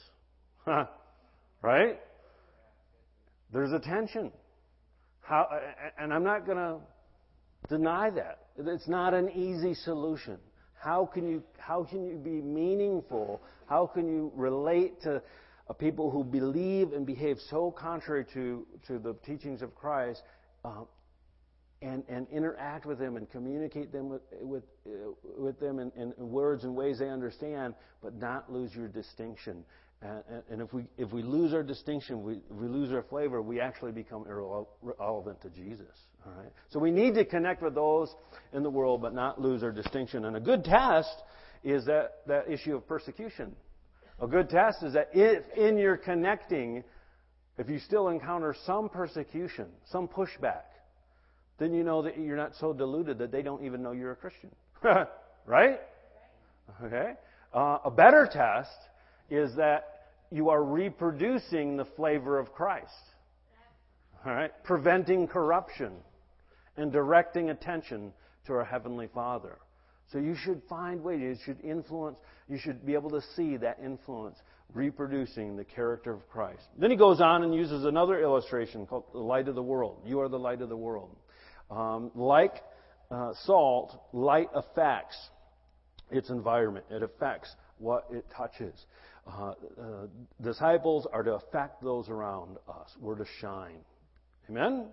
right? 1.62 1.98
There's 3.52 3.72
a 3.72 3.80
tension. 3.80 4.30
How, 5.22 5.48
and 5.98 6.14
I'm 6.14 6.24
not 6.24 6.46
going 6.46 6.58
to 6.58 6.78
deny 7.68 8.10
that. 8.10 8.38
It's 8.56 8.88
not 8.88 9.14
an 9.14 9.30
easy 9.30 9.74
solution. 9.74 10.38
How 10.80 11.06
can 11.06 11.28
you, 11.28 11.42
how 11.58 11.84
can 11.84 12.06
you 12.06 12.16
be 12.16 12.40
meaningful? 12.40 13.42
How 13.66 13.86
can 13.86 14.06
you 14.06 14.32
relate 14.34 15.02
to 15.02 15.20
people 15.74 16.10
who 16.10 16.24
believe 16.24 16.92
and 16.92 17.06
behave 17.06 17.38
so 17.48 17.70
contrary 17.70 18.24
to, 18.34 18.66
to 18.86 18.98
the 18.98 19.14
teachings 19.24 19.62
of 19.62 19.74
Christ 19.74 20.22
uh, 20.64 20.82
and, 21.82 22.02
and 22.08 22.26
interact 22.30 22.84
with 22.86 22.98
them 22.98 23.16
and 23.16 23.30
communicate 23.30 23.92
them 23.92 24.08
with, 24.08 24.22
with, 24.40 24.64
uh, 24.86 25.10
with 25.38 25.58
them 25.60 25.78
in, 25.78 25.92
in, 25.96 26.12
words 26.18 26.64
and 26.64 26.74
ways 26.74 26.98
they 26.98 27.08
understand, 27.08 27.74
but 28.02 28.14
not 28.14 28.52
lose 28.52 28.74
your 28.74 28.88
distinction. 28.88 29.64
And, 30.02 30.22
and 30.50 30.60
if, 30.62 30.72
we, 30.72 30.84
if 30.98 31.12
we 31.12 31.22
lose 31.22 31.54
our 31.54 31.62
distinction, 31.62 32.22
we, 32.22 32.40
we 32.50 32.66
lose 32.68 32.92
our 32.92 33.02
flavor, 33.02 33.40
we 33.40 33.60
actually 33.60 33.92
become 33.92 34.24
irrelevant 34.26 35.40
to 35.42 35.50
Jesus. 35.50 35.94
All 36.26 36.32
right? 36.32 36.52
So 36.70 36.78
we 36.78 36.90
need 36.90 37.14
to 37.14 37.24
connect 37.24 37.62
with 37.62 37.74
those 37.74 38.14
in 38.52 38.62
the 38.62 38.70
world, 38.70 39.02
but 39.02 39.14
not 39.14 39.40
lose 39.40 39.62
our 39.62 39.72
distinction. 39.72 40.24
And 40.24 40.36
a 40.36 40.40
good 40.40 40.64
test 40.64 41.22
is 41.64 41.84
that, 41.86 42.22
that 42.26 42.50
issue 42.50 42.76
of 42.76 42.86
persecution. 42.86 43.54
A 44.20 44.26
good 44.26 44.50
test 44.50 44.82
is 44.82 44.92
that 44.92 45.10
if 45.12 45.42
in 45.56 45.78
your 45.78 45.96
connecting, 45.96 46.84
if 47.56 47.70
you 47.70 47.78
still 47.78 48.08
encounter 48.08 48.54
some 48.66 48.88
persecution, 48.88 49.66
some 49.90 50.08
pushback, 50.08 50.64
then 51.58 51.72
you 51.72 51.82
know 51.82 52.02
that 52.02 52.18
you're 52.18 52.36
not 52.36 52.54
so 52.54 52.72
deluded 52.72 53.18
that 53.18 53.32
they 53.32 53.42
don't 53.42 53.64
even 53.64 53.82
know 53.82 53.92
you're 53.92 54.12
a 54.12 54.16
Christian. 54.16 54.50
right? 55.46 55.80
Okay? 56.82 57.12
Uh, 57.52 57.78
a 57.84 57.90
better 57.90 58.28
test 58.30 58.76
is 59.30 59.54
that 59.56 60.08
you 60.30 60.50
are 60.50 60.62
reproducing 60.62 61.76
the 61.76 61.84
flavor 61.84 62.38
of 62.38 62.52
Christ. 62.52 62.92
All 64.24 64.32
right? 64.32 64.52
Preventing 64.64 65.26
corruption 65.26 65.92
and 66.76 66.92
directing 66.92 67.50
attention 67.50 68.12
to 68.46 68.52
our 68.52 68.64
Heavenly 68.64 69.08
Father. 69.14 69.58
So 70.12 70.18
you 70.18 70.34
should 70.34 70.60
find 70.68 71.02
ways, 71.02 71.20
you 71.20 71.36
should 71.44 71.60
influence, 71.60 72.18
you 72.48 72.58
should 72.58 72.84
be 72.84 72.94
able 72.94 73.10
to 73.10 73.22
see 73.36 73.56
that 73.58 73.78
influence 73.84 74.38
reproducing 74.74 75.56
the 75.56 75.64
character 75.64 76.12
of 76.12 76.28
Christ. 76.28 76.62
Then 76.78 76.90
he 76.90 76.96
goes 76.96 77.20
on 77.20 77.42
and 77.44 77.54
uses 77.54 77.84
another 77.84 78.20
illustration 78.20 78.86
called 78.86 79.04
the 79.12 79.18
light 79.18 79.48
of 79.48 79.54
the 79.54 79.62
world. 79.62 80.02
You 80.04 80.20
are 80.20 80.28
the 80.28 80.38
light 80.38 80.62
of 80.62 80.68
the 80.68 80.76
world. 80.76 81.16
Um, 81.70 82.10
like 82.14 82.54
uh, 83.10 83.32
salt, 83.44 84.00
light 84.12 84.48
affects 84.54 85.16
its 86.10 86.30
environment. 86.30 86.86
It 86.90 87.02
affects 87.02 87.54
what 87.78 88.06
it 88.10 88.24
touches. 88.36 88.74
Uh, 89.26 89.50
uh, 89.50 89.54
disciples 90.42 91.06
are 91.12 91.22
to 91.22 91.34
affect 91.34 91.82
those 91.82 92.08
around 92.08 92.56
us. 92.68 92.90
We're 93.00 93.16
to 93.16 93.26
shine. 93.40 93.78
Amen? 94.48 94.86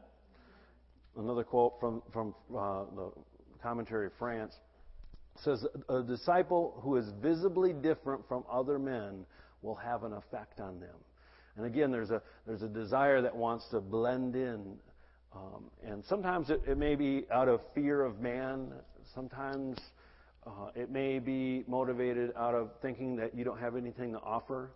Another 1.17 1.43
quote 1.43 1.73
from, 1.79 2.03
from 2.13 2.35
uh, 2.55 2.83
the 2.95 3.11
commentary 3.63 4.07
of 4.07 4.11
France 4.19 4.53
says, 5.43 5.65
A 5.89 6.01
disciple 6.03 6.79
who 6.81 6.95
is 6.95 7.05
visibly 7.21 7.73
different 7.73 8.27
from 8.27 8.43
other 8.51 8.79
men 8.79 9.25
will 9.61 9.75
have 9.75 10.03
an 10.03 10.13
effect 10.13 10.59
on 10.59 10.79
them. 10.79 10.95
And 11.55 11.65
again, 11.65 11.91
there's 11.91 12.11
a, 12.11 12.21
there's 12.45 12.61
a 12.61 12.67
desire 12.67 13.21
that 13.21 13.35
wants 13.35 13.65
to 13.71 13.81
blend 13.81 14.35
in. 14.35 14.77
Um, 15.35 15.65
and 15.83 16.03
sometimes 16.05 16.49
it, 16.49 16.61
it 16.67 16.77
may 16.77 16.95
be 16.95 17.25
out 17.31 17.47
of 17.47 17.61
fear 17.73 18.03
of 18.03 18.19
man. 18.19 18.71
Sometimes 19.13 19.79
uh, 20.45 20.69
it 20.75 20.89
may 20.89 21.19
be 21.19 21.63
motivated 21.67 22.31
out 22.37 22.53
of 22.53 22.69
thinking 22.81 23.15
that 23.17 23.35
you 23.35 23.43
don't 23.43 23.59
have 23.59 23.75
anything 23.75 24.13
to 24.13 24.19
offer. 24.19 24.71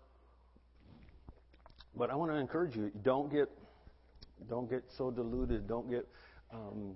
But 1.96 2.10
I 2.10 2.15
want 2.15 2.32
to 2.32 2.38
encourage 2.38 2.75
you: 2.75 2.91
don't 3.03 3.32
get, 3.32 3.50
don't 4.50 4.70
get 4.70 4.84
so 4.98 5.12
deluded. 5.12 5.68
Don't 5.68 5.89
get, 5.89 6.08
um, 6.53 6.96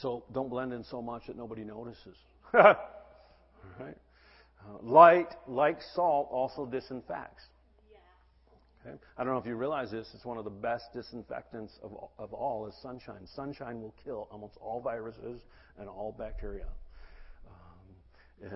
so 0.00 0.24
don't 0.32 0.48
blend 0.48 0.72
in 0.72 0.84
so 0.84 1.00
much 1.00 1.26
that 1.26 1.36
nobody 1.36 1.64
notices. 1.64 2.16
right? 2.54 2.76
Uh, 3.78 4.82
light, 4.82 5.34
like 5.46 5.78
salt, 5.94 6.28
also 6.30 6.66
disinfects. 6.66 7.44
Okay? 8.86 8.96
I 9.18 9.24
don't 9.24 9.34
know 9.34 9.38
if 9.38 9.46
you 9.46 9.56
realize 9.56 9.90
this. 9.90 10.08
It's 10.14 10.24
one 10.24 10.38
of 10.38 10.44
the 10.44 10.50
best 10.50 10.84
disinfectants 10.94 11.78
of 11.82 11.92
all, 11.92 12.12
of 12.18 12.32
all 12.32 12.66
is 12.66 12.74
sunshine. 12.82 13.26
Sunshine 13.34 13.80
will 13.80 13.94
kill 14.02 14.28
almost 14.30 14.54
all 14.60 14.80
viruses 14.80 15.42
and 15.78 15.88
all 15.88 16.14
bacteria 16.18 16.66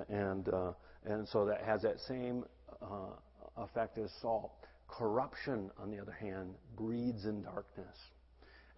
and 0.08 0.48
uh, 0.48 0.72
and 1.04 1.28
so 1.28 1.44
that 1.46 1.62
has 1.62 1.82
that 1.82 2.00
same 2.00 2.44
uh, 2.82 3.62
effect 3.62 3.98
as 3.98 4.10
salt. 4.20 4.52
Corruption, 4.88 5.70
on 5.78 5.90
the 5.90 6.00
other 6.00 6.12
hand, 6.12 6.54
breeds 6.76 7.24
in 7.24 7.42
darkness, 7.42 7.96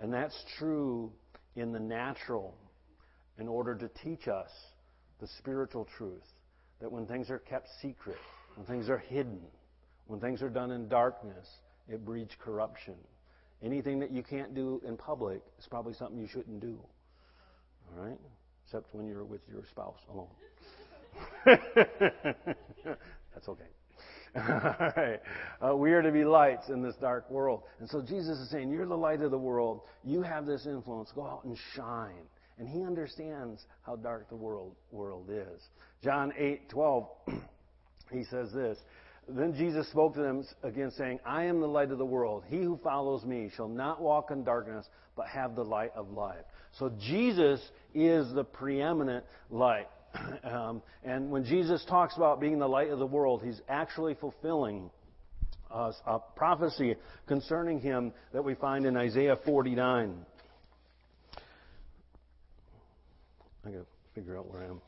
and 0.00 0.12
that's 0.12 0.37
true 0.58 1.12
in 1.56 1.73
the 1.73 1.80
natural. 1.80 2.54
In 3.38 3.49
order 3.49 3.75
to 3.75 3.88
teach 4.02 4.28
us 4.28 4.49
the 5.20 5.26
spiritual 5.38 5.87
truth, 5.96 6.26
that 6.80 6.90
when 6.90 7.06
things 7.06 7.30
are 7.30 7.38
kept 7.38 7.68
secret, 7.80 8.18
when 8.54 8.66
things 8.66 8.88
are 8.88 8.99
hidden, 8.99 9.40
when 10.06 10.20
things 10.20 10.42
are 10.42 10.50
done 10.50 10.70
in 10.70 10.88
darkness, 10.88 11.46
it 11.88 12.04
breeds 12.04 12.32
corruption. 12.42 12.94
Anything 13.62 13.99
that 14.00 14.11
you 14.11 14.23
can't 14.23 14.54
do 14.54 14.82
in 14.87 14.96
public 14.96 15.40
is 15.58 15.66
probably 15.66 15.94
something 15.94 16.18
you 16.18 16.28
shouldn't 16.28 16.61
do. 16.61 16.78
All 17.96 18.04
right? 18.04 18.18
Except 18.64 18.87
when 18.92 19.06
you're 19.06 19.25
with 19.25 19.40
your 19.49 19.64
spouse 19.70 20.00
alone. 20.12 20.28
That's 23.35 23.49
okay. 23.49 23.64
All 24.37 24.92
right. 24.96 25.20
Uh, 25.66 25.76
we 25.76 25.92
are 25.92 26.02
to 26.02 26.12
be 26.12 26.25
lights 26.25 26.68
in 26.68 26.82
this 26.82 26.94
dark 26.96 27.30
world. 27.30 27.62
And 27.80 27.88
so 27.88 28.02
Jesus 28.02 28.38
is 28.38 28.50
saying, 28.50 28.70
You're 28.70 28.87
the 28.87 28.96
light 28.96 29.23
of 29.23 29.30
the 29.30 29.38
world. 29.38 29.80
You 30.04 30.20
have 30.23 30.44
this 30.44 30.66
influence. 30.66 31.11
Go 31.14 31.25
out 31.25 31.44
and 31.44 31.56
shine. 31.75 32.26
And 32.58 32.69
he 32.69 32.84
understands 32.84 33.64
how 33.82 33.97
dark 33.97 34.28
the 34.28 34.36
world, 34.36 34.75
world 34.90 35.28
is. 35.30 35.62
John 36.02 36.32
8 36.38 36.71
12, 36.71 37.08
he 38.12 38.25
says 38.25 38.52
this. 38.52 38.78
Then 39.28 39.54
Jesus 39.54 39.88
spoke 39.88 40.14
to 40.14 40.21
them 40.21 40.45
again, 40.62 40.92
saying, 40.97 41.19
I 41.26 41.45
am 41.45 41.60
the 41.60 41.66
light 41.66 41.90
of 41.90 41.99
the 41.99 42.06
world. 42.06 42.45
He 42.49 42.58
who 42.58 42.78
follows 42.82 43.25
me 43.25 43.50
shall 43.56 43.69
not 43.69 44.00
walk 44.00 44.30
in 44.30 44.45
darkness, 44.45 44.86
but 45.16 45.26
have 45.26 45.56
the 45.56 45.64
light 45.64 45.90
of 45.97 46.10
life. 46.10 46.45
So 46.78 46.92
Jesus 47.00 47.60
is 47.92 48.32
the 48.32 48.45
preeminent 48.45 49.25
light. 49.50 49.88
Um, 50.45 50.80
and 51.04 51.30
when 51.30 51.45
Jesus 51.45 51.84
talks 51.84 52.16
about 52.16 52.40
being 52.40 52.58
the 52.58 52.69
light 52.69 52.88
of 52.88 52.99
the 52.99 53.06
world, 53.06 53.42
he's 53.45 53.60
actually 53.69 54.14
fulfilling 54.14 54.90
uh, 55.71 55.92
a 56.06 56.19
prophecy 56.36 56.95
concerning 57.26 57.80
him 57.80 58.12
that 58.32 58.42
we 58.42 58.54
find 58.54 58.86
in 58.86 58.97
Isaiah 58.97 59.36
49. 59.45 60.25
I 63.67 63.71
gotta 63.71 63.87
figure 64.15 64.39
out 64.39 64.49
where 64.49 64.63
I 64.63 64.67
am. 64.67 64.81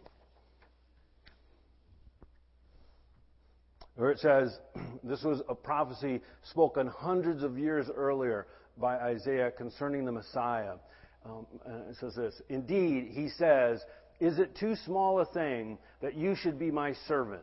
Where 3.96 4.10
it 4.12 4.20
says, 4.20 4.56
this 5.02 5.24
was 5.24 5.42
a 5.48 5.54
prophecy 5.54 6.20
spoken 6.50 6.86
hundreds 6.86 7.42
of 7.42 7.58
years 7.58 7.88
earlier 7.92 8.46
by 8.76 8.96
Isaiah 8.98 9.50
concerning 9.50 10.04
the 10.04 10.12
Messiah. 10.12 10.74
Um, 11.26 11.46
it 11.90 11.96
says 11.98 12.14
this 12.14 12.40
Indeed, 12.48 13.08
he 13.10 13.28
says, 13.28 13.82
is 14.20 14.38
it 14.38 14.56
too 14.56 14.76
small 14.84 15.20
a 15.20 15.26
thing 15.26 15.78
that 16.00 16.14
you 16.14 16.36
should 16.36 16.58
be 16.58 16.70
my 16.70 16.94
servant? 17.06 17.42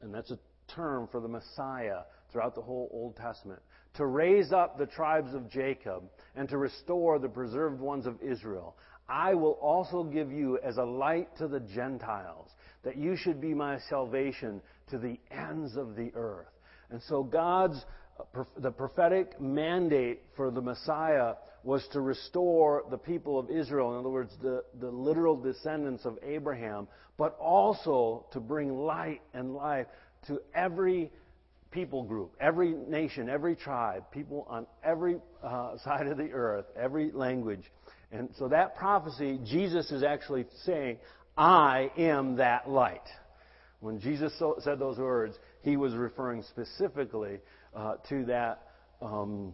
And 0.00 0.14
that's 0.14 0.30
a 0.30 0.38
term 0.68 1.08
for 1.10 1.20
the 1.20 1.28
Messiah 1.28 2.00
throughout 2.32 2.54
the 2.54 2.62
whole 2.62 2.90
Old 2.92 3.16
Testament. 3.16 3.60
To 3.94 4.06
raise 4.06 4.52
up 4.52 4.76
the 4.76 4.86
tribes 4.86 5.34
of 5.34 5.48
Jacob 5.48 6.04
and 6.34 6.48
to 6.48 6.58
restore 6.58 7.18
the 7.18 7.28
preserved 7.28 7.80
ones 7.80 8.06
of 8.06 8.20
Israel. 8.22 8.76
I 9.08 9.34
will 9.34 9.58
also 9.60 10.02
give 10.02 10.32
you 10.32 10.58
as 10.58 10.76
a 10.76 10.84
light 10.84 11.36
to 11.38 11.48
the 11.48 11.60
Gentiles, 11.60 12.48
that 12.84 12.96
you 12.96 13.16
should 13.16 13.40
be 13.40 13.54
my 13.54 13.78
salvation 13.90 14.60
to 14.90 14.98
the 14.98 15.18
ends 15.30 15.76
of 15.76 15.96
the 15.96 16.10
earth. 16.14 16.48
And 16.90 17.02
so 17.08 17.22
God's 17.22 17.84
the 18.58 18.70
prophetic 18.70 19.40
mandate 19.40 20.22
for 20.36 20.50
the 20.50 20.62
Messiah 20.62 21.34
was 21.64 21.86
to 21.92 22.00
restore 22.00 22.84
the 22.90 22.98
people 22.98 23.38
of 23.38 23.50
Israel, 23.50 23.92
in 23.92 23.98
other 23.98 24.10
words, 24.10 24.32
the, 24.42 24.62
the 24.80 24.90
literal 24.90 25.36
descendants 25.36 26.04
of 26.04 26.18
Abraham, 26.22 26.86
but 27.16 27.36
also 27.38 28.26
to 28.32 28.40
bring 28.40 28.76
light 28.76 29.22
and 29.32 29.54
life 29.54 29.86
to 30.28 30.40
every 30.54 31.10
people 31.70 32.04
group, 32.04 32.34
every 32.40 32.72
nation, 32.72 33.28
every 33.28 33.56
tribe, 33.56 34.04
people 34.12 34.46
on 34.48 34.66
every 34.84 35.16
uh, 35.42 35.76
side 35.84 36.06
of 36.06 36.18
the 36.18 36.30
earth, 36.30 36.66
every 36.76 37.10
language. 37.12 37.64
And 38.14 38.30
so 38.38 38.48
that 38.48 38.76
prophecy, 38.76 39.40
Jesus 39.44 39.90
is 39.90 40.04
actually 40.04 40.46
saying, 40.64 40.98
I 41.36 41.90
am 41.98 42.36
that 42.36 42.70
light. 42.70 43.06
When 43.80 43.98
Jesus 44.00 44.32
so, 44.38 44.56
said 44.60 44.78
those 44.78 44.98
words, 44.98 45.36
he 45.62 45.76
was 45.76 45.94
referring 45.94 46.44
specifically 46.44 47.40
uh, 47.74 47.96
to 48.08 48.24
that 48.26 48.62
um, 49.02 49.52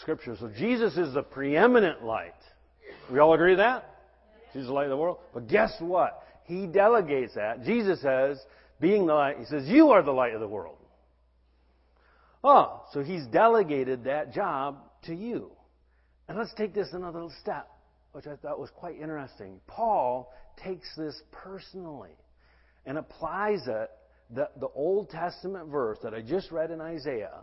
scripture. 0.00 0.36
So 0.38 0.48
Jesus 0.56 0.96
is 0.96 1.12
the 1.12 1.22
preeminent 1.22 2.04
light. 2.04 2.32
We 3.10 3.18
all 3.18 3.34
agree 3.34 3.50
with 3.50 3.58
that? 3.58 3.84
Jesus 4.52 4.62
is 4.62 4.66
the 4.68 4.74
light 4.74 4.84
of 4.84 4.90
the 4.90 4.96
world. 4.96 5.18
But 5.34 5.48
guess 5.48 5.72
what? 5.80 6.22
He 6.44 6.66
delegates 6.66 7.34
that. 7.34 7.64
Jesus 7.64 8.00
says, 8.00 8.38
being 8.80 9.06
the 9.06 9.14
light, 9.14 9.38
he 9.38 9.44
says, 9.44 9.66
You 9.66 9.90
are 9.90 10.02
the 10.02 10.12
light 10.12 10.34
of 10.34 10.40
the 10.40 10.48
world. 10.48 10.76
Oh, 12.44 12.84
so 12.92 13.02
he's 13.02 13.26
delegated 13.26 14.04
that 14.04 14.32
job 14.32 14.78
to 15.06 15.14
you. 15.14 15.50
And 16.28 16.38
let's 16.38 16.54
take 16.54 16.74
this 16.74 16.88
another 16.92 17.18
little 17.18 17.34
step, 17.40 17.68
which 18.12 18.26
I 18.26 18.36
thought 18.36 18.58
was 18.58 18.70
quite 18.70 19.00
interesting. 19.00 19.60
Paul 19.66 20.32
takes 20.62 20.88
this 20.96 21.20
personally 21.32 22.16
and 22.86 22.98
applies 22.98 23.60
it 23.66 23.90
the, 24.30 24.48
the 24.60 24.68
Old 24.74 25.10
Testament 25.10 25.68
verse 25.68 25.98
that 26.02 26.14
I 26.14 26.20
just 26.20 26.50
read 26.50 26.70
in 26.70 26.80
Isaiah, 26.80 27.40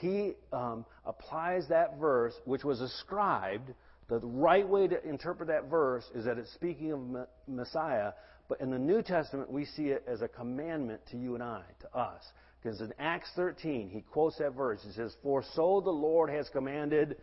he 0.00 0.34
um, 0.52 0.84
applies 1.04 1.68
that 1.68 1.98
verse, 1.98 2.34
which 2.44 2.64
was 2.64 2.80
ascribed. 2.80 3.72
The 4.08 4.18
right 4.18 4.68
way 4.68 4.86
to 4.86 5.02
interpret 5.08 5.48
that 5.48 5.70
verse 5.70 6.04
is 6.14 6.26
that 6.26 6.38
it's 6.38 6.52
speaking 6.52 6.92
of 6.92 7.26
Messiah, 7.48 8.12
but 8.48 8.60
in 8.60 8.70
the 8.70 8.78
New 8.78 9.02
Testament, 9.02 9.50
we 9.50 9.64
see 9.64 9.86
it 9.86 10.04
as 10.06 10.22
a 10.22 10.28
commandment 10.28 11.00
to 11.10 11.16
you 11.16 11.34
and 11.34 11.42
I, 11.42 11.62
to 11.80 11.96
us. 11.96 12.22
Because 12.62 12.80
in 12.80 12.92
Acts 12.98 13.30
13, 13.36 13.88
he 13.88 14.02
quotes 14.02 14.38
that 14.38 14.54
verse. 14.54 14.80
He 14.84 14.92
says, 14.92 15.14
For 15.22 15.42
so 15.54 15.80
the 15.80 15.90
Lord 15.90 16.30
has 16.30 16.48
commanded 16.50 17.16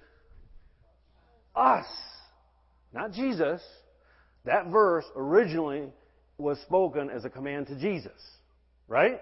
us, 1.56 1.86
not 2.94 3.12
Jesus. 3.12 3.62
That 4.46 4.68
verse 4.68 5.06
originally 5.16 5.90
was 6.38 6.60
spoken 6.62 7.10
as 7.10 7.26
a 7.26 7.30
command 7.30 7.68
to 7.68 7.76
Jesus. 7.76 8.20
Right? 8.88 9.22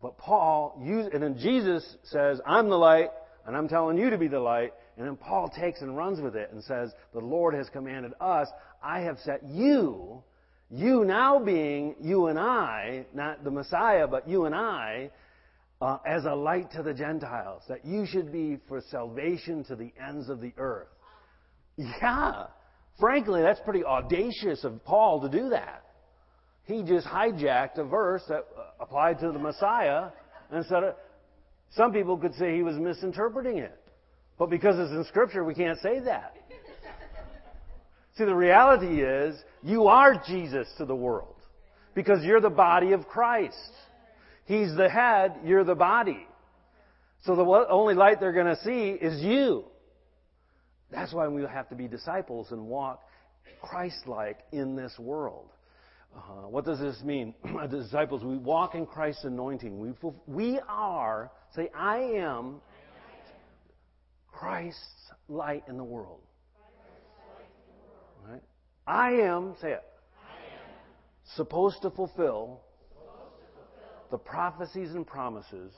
But 0.00 0.18
Paul 0.18 0.80
used, 0.84 1.12
and 1.14 1.22
then 1.22 1.38
Jesus 1.38 1.96
says, 2.04 2.40
I'm 2.46 2.68
the 2.68 2.76
light, 2.76 3.10
and 3.46 3.56
I'm 3.56 3.68
telling 3.68 3.98
you 3.98 4.10
to 4.10 4.18
be 4.18 4.28
the 4.28 4.40
light. 4.40 4.72
And 4.96 5.06
then 5.06 5.16
Paul 5.16 5.48
takes 5.48 5.80
and 5.80 5.96
runs 5.96 6.20
with 6.20 6.36
it 6.36 6.50
and 6.52 6.62
says, 6.62 6.92
The 7.12 7.20
Lord 7.20 7.54
has 7.54 7.68
commanded 7.68 8.12
us, 8.20 8.48
I 8.82 9.00
have 9.00 9.18
set 9.24 9.42
you, 9.44 10.22
you 10.70 11.04
now 11.04 11.38
being 11.38 11.96
you 12.00 12.26
and 12.26 12.38
I, 12.38 13.06
not 13.14 13.44
the 13.44 13.50
Messiah, 13.50 14.06
but 14.06 14.28
you 14.28 14.44
and 14.44 14.54
I, 14.54 15.10
uh, 15.80 15.98
as 16.06 16.24
a 16.24 16.34
light 16.34 16.72
to 16.72 16.82
the 16.82 16.94
Gentiles, 16.94 17.62
that 17.68 17.84
you 17.84 18.06
should 18.06 18.32
be 18.32 18.58
for 18.68 18.80
salvation 18.90 19.64
to 19.64 19.76
the 19.76 19.92
ends 20.06 20.28
of 20.28 20.40
the 20.40 20.52
earth. 20.56 20.88
Yeah, 21.76 22.46
frankly, 23.00 23.42
that's 23.42 23.60
pretty 23.60 23.84
audacious 23.84 24.64
of 24.64 24.84
Paul 24.84 25.20
to 25.22 25.28
do 25.28 25.50
that. 25.50 25.84
He 26.64 26.82
just 26.82 27.06
hijacked 27.06 27.78
a 27.78 27.84
verse 27.84 28.22
that 28.28 28.46
applied 28.80 29.18
to 29.20 29.32
the 29.32 29.38
Messiah 29.38 30.08
and 30.50 30.64
said 30.66 30.82
it. 30.82 30.96
Some 31.72 31.92
people 31.92 32.16
could 32.16 32.34
say 32.34 32.54
he 32.54 32.62
was 32.62 32.76
misinterpreting 32.76 33.58
it. 33.58 33.78
But 34.38 34.50
because 34.50 34.78
it's 34.78 34.92
in 34.92 35.04
Scripture, 35.04 35.44
we 35.44 35.54
can't 35.54 35.78
say 35.80 36.00
that. 36.00 36.36
See, 38.16 38.24
the 38.24 38.34
reality 38.34 39.02
is, 39.02 39.36
you 39.62 39.88
are 39.88 40.22
Jesus 40.26 40.68
to 40.78 40.84
the 40.84 40.94
world. 40.94 41.34
Because 41.94 42.24
you're 42.24 42.40
the 42.40 42.50
body 42.50 42.92
of 42.92 43.06
Christ. 43.06 43.72
He's 44.46 44.74
the 44.76 44.88
head, 44.88 45.34
you're 45.44 45.64
the 45.64 45.74
body. 45.74 46.26
So 47.24 47.34
the 47.36 47.44
only 47.70 47.94
light 47.94 48.20
they're 48.20 48.32
going 48.32 48.54
to 48.54 48.62
see 48.62 48.90
is 48.90 49.22
you. 49.22 49.64
That's 50.94 51.12
why 51.12 51.26
we 51.28 51.42
have 51.42 51.68
to 51.70 51.74
be 51.74 51.88
disciples 51.88 52.52
and 52.52 52.66
walk 52.66 53.02
Christ-like 53.60 54.38
in 54.52 54.76
this 54.76 54.92
world. 54.98 55.50
Uh, 56.14 56.48
what 56.48 56.64
does 56.64 56.78
this 56.78 57.02
mean? 57.02 57.34
disciples, 57.70 58.22
we 58.22 58.36
walk 58.36 58.74
in 58.76 58.86
Christ's 58.86 59.24
anointing. 59.24 59.78
We, 59.78 59.92
we 60.26 60.60
are, 60.68 61.32
say, 61.56 61.70
I 61.74 61.98
am 61.98 62.60
Christ's 64.30 64.80
light 65.28 65.64
in 65.68 65.76
the 65.76 65.84
world. 65.84 66.20
I 68.86 69.12
am, 69.12 69.56
say 69.62 69.72
it, 69.72 69.82
I 70.20 70.36
am 70.52 70.76
supposed 71.36 71.80
to 71.82 71.90
fulfill 71.90 72.60
the 74.10 74.18
prophecies 74.18 74.90
and 74.90 75.06
promises 75.06 75.72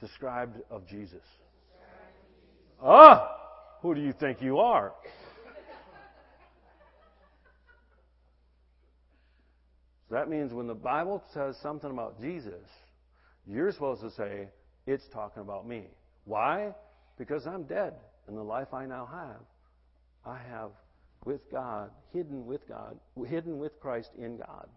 described 0.00 0.56
of 0.68 0.86
Jesus. 0.88 1.22
Ah! 2.82 3.32
Who 3.82 3.94
do 3.94 4.00
you 4.00 4.12
think 4.12 4.42
you 4.42 4.58
are? 4.58 4.92
That 10.10 10.28
means 10.28 10.52
when 10.52 10.66
the 10.66 10.74
Bible 10.74 11.22
says 11.34 11.56
something 11.62 11.90
about 11.90 12.20
Jesus, 12.20 12.68
you're 13.46 13.72
supposed 13.72 14.02
to 14.02 14.10
say, 14.10 14.48
it's 14.86 15.06
talking 15.12 15.42
about 15.42 15.66
me. 15.66 15.88
Why? 16.24 16.74
Because 17.18 17.46
I'm 17.46 17.64
dead, 17.64 17.94
and 18.28 18.36
the 18.36 18.42
life 18.42 18.72
I 18.72 18.86
now 18.86 19.06
have, 19.06 19.42
I 20.24 20.38
have 20.50 20.70
with 21.24 21.40
God, 21.50 21.90
hidden 22.12 22.46
with 22.46 22.68
God, 22.68 22.98
hidden 23.26 23.58
with 23.58 23.80
Christ 23.80 24.10
in 24.16 24.36
God. 24.36 24.68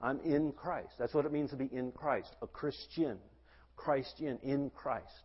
I'm 0.00 0.18
in 0.20 0.52
Christ. 0.52 0.94
That's 0.98 1.14
what 1.14 1.26
it 1.26 1.32
means 1.32 1.50
to 1.50 1.56
be 1.56 1.70
in 1.72 1.92
Christ, 1.92 2.34
a 2.42 2.46
Christian. 2.48 3.18
Christian, 3.76 4.38
in 4.42 4.70
Christ. 4.70 5.22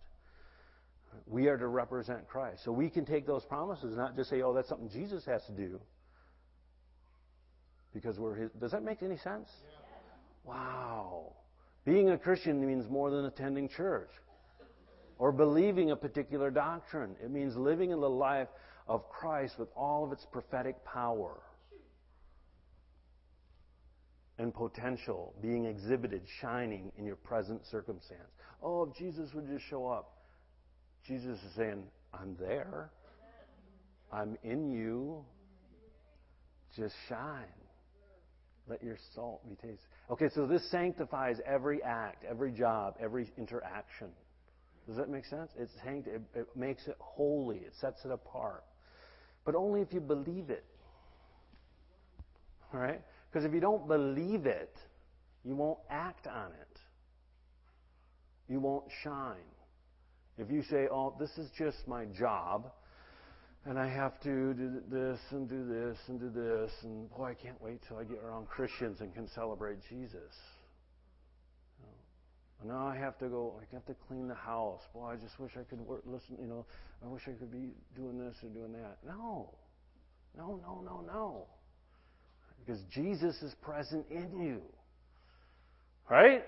We 1.26 1.48
are 1.48 1.58
to 1.58 1.68
represent 1.68 2.28
Christ. 2.28 2.64
So 2.64 2.72
we 2.72 2.90
can 2.90 3.06
take 3.06 3.28
those 3.28 3.44
promises, 3.46 3.96
not 3.98 4.16
just 4.16 4.30
say, 4.30 4.42
oh, 4.42 4.54
that's 4.54 4.70
something 4.70 4.90
Jesus 4.90 5.26
has 5.26 5.44
to 5.46 5.52
do. 5.52 5.80
Because 7.94 8.20
we're 8.20 8.36
his. 8.36 8.52
Does 8.60 8.72
that 8.72 8.84
make 8.84 9.02
any 9.02 9.18
sense? 9.18 9.50
Wow. 10.46 11.34
Being 11.86 12.10
a 12.10 12.18
Christian 12.18 12.66
means 12.66 12.90
more 12.90 13.10
than 13.10 13.26
attending 13.26 13.70
church 13.70 14.10
or 15.20 15.32
believing 15.32 15.92
a 15.92 15.96
particular 15.96 16.52
doctrine. 16.52 17.16
It 17.24 17.32
means 17.32 17.56
living 17.56 17.92
in 17.92 18.00
the 18.00 18.10
life 18.10 18.50
of 18.88 19.10
Christ 19.10 19.58
with 19.58 19.70
all 19.76 20.06
of 20.06 20.12
its 20.12 20.26
prophetic 20.32 20.84
power 20.86 21.42
and 24.38 24.54
potential 24.54 25.34
being 25.42 25.66
exhibited, 25.66 26.22
shining 26.42 26.92
in 26.98 27.06
your 27.06 27.16
present 27.16 27.66
circumstance. 27.66 28.30
Oh, 28.62 28.84
if 28.84 28.96
Jesus 28.96 29.34
would 29.34 29.48
just 29.48 29.66
show 29.66 29.88
up. 29.88 30.17
Jesus 31.08 31.38
is 31.40 31.56
saying, 31.56 31.84
I'm 32.14 32.36
there. 32.40 32.92
I'm 34.12 34.38
in 34.44 34.70
you. 34.70 35.24
Just 36.76 36.94
shine. 37.08 37.46
Let 38.70 38.84
your 38.84 38.98
salt 39.16 39.48
be 39.48 39.56
tasted. 39.56 39.88
Okay, 40.12 40.28
so 40.36 40.46
this 40.46 40.70
sanctifies 40.70 41.38
every 41.46 41.82
act, 41.82 42.26
every 42.30 42.52
job, 42.52 42.96
every 43.00 43.32
interaction. 43.38 44.10
Does 44.86 44.98
that 44.98 45.10
make 45.10 45.26
sense? 45.26 45.52
It's 45.58 45.72
sanct- 45.84 46.08
it, 46.08 46.22
it 46.36 46.48
makes 46.56 46.88
it 46.88 46.98
holy. 47.00 47.58
It 47.58 47.74
sets 47.80 48.04
it 48.04 48.12
apart. 48.12 48.64
But 49.46 49.56
only 49.56 49.82
if 49.82 49.94
you 49.94 50.02
believe 50.02 50.50
it. 50.50 50.66
All 52.74 52.80
right? 52.80 53.02
Because 53.32 53.46
if 53.46 53.54
you 53.54 53.62
don't 53.62 53.88
believe 53.88 54.46
it, 54.46 54.76
you 55.46 55.56
won't 55.56 55.80
act 55.90 56.28
on 56.28 56.52
it. 56.52 56.80
You 58.50 58.60
won't 58.60 58.86
shine. 59.04 59.38
If 60.38 60.52
you 60.52 60.64
say, 60.70 60.88
oh, 60.92 61.16
this 61.20 61.32
is 61.38 61.50
just 61.58 61.88
my 61.88 62.06
job, 62.06 62.72
and 63.66 63.78
I 63.78 63.90
have 63.90 64.20
to 64.22 64.54
do 64.54 64.82
this 64.90 65.20
and 65.32 65.50
do 65.50 65.68
this 65.68 65.98
and 66.08 66.20
do 66.20 66.30
this, 66.30 66.72
and 66.84 67.10
boy, 67.10 67.32
I 67.32 67.34
can't 67.34 67.62
wait 67.62 67.82
till 67.88 67.98
I 67.98 68.04
get 68.04 68.20
around 68.24 68.48
Christians 68.48 69.02
and 69.02 69.14
can 69.14 69.28
celebrate 69.34 69.78
Jesus. 69.90 70.34
Now 72.66 72.88
I 72.88 72.96
have 72.98 73.18
to 73.20 73.28
go. 73.28 73.60
I 73.62 73.76
have 73.76 73.86
to 73.86 73.96
clean 74.08 74.28
the 74.28 74.36
house. 74.36 74.82
Boy, 74.94 75.12
I 75.12 75.16
just 75.16 75.40
wish 75.40 75.52
I 75.60 75.64
could 75.64 75.80
work. 75.80 76.02
Listen, 76.06 76.38
you 76.42 76.48
know, 76.48 76.66
I 77.06 77.08
wish 77.08 77.22
I 77.28 77.32
could 77.32 77.52
be 77.52 77.70
doing 77.96 78.18
this 78.18 78.36
or 78.44 78.50
doing 78.50 78.74
that. 78.74 78.98
No, 79.06 79.54
no, 80.36 80.60
no, 80.64 80.82
no, 80.84 81.04
no. 81.06 81.46
Because 82.60 82.82
Jesus 82.94 83.36
is 83.44 83.54
present 83.62 84.06
in 84.10 84.42
you, 84.42 84.62
right? 86.10 86.44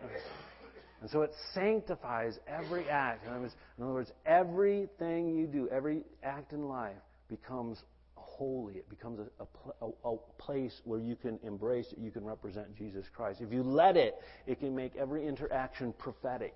And 1.02 1.10
so 1.10 1.22
it 1.22 1.32
sanctifies 1.54 2.38
every 2.48 2.90
act. 2.90 3.26
In 3.26 3.32
other, 3.32 3.42
words, 3.42 3.56
in 3.78 3.84
other 3.84 3.94
words, 3.94 4.12
everything 4.26 5.36
you 5.36 5.48
do, 5.48 5.70
every 5.70 6.04
act 6.24 6.52
in 6.52 6.68
life 6.68 6.98
becomes 7.30 7.82
holy. 8.16 8.76
It 8.76 8.90
becomes 8.90 9.20
a, 9.20 9.86
a, 9.86 9.90
a, 10.06 10.18
place 10.38 10.82
where 10.86 11.00
you 11.00 11.16
can 11.16 11.40
embrace 11.44 11.88
it, 11.92 12.00
you 12.00 12.12
can 12.12 12.24
represent 12.24 12.76
Jesus 12.76 13.06
Christ. 13.14 13.42
If 13.42 13.52
you 13.52 13.64
let 13.64 13.98
it, 13.98 14.16
it 14.48 14.60
can 14.60 14.76
make 14.76 14.96
every 14.96 15.28
interaction 15.28 15.94
prophetic. 15.94 16.56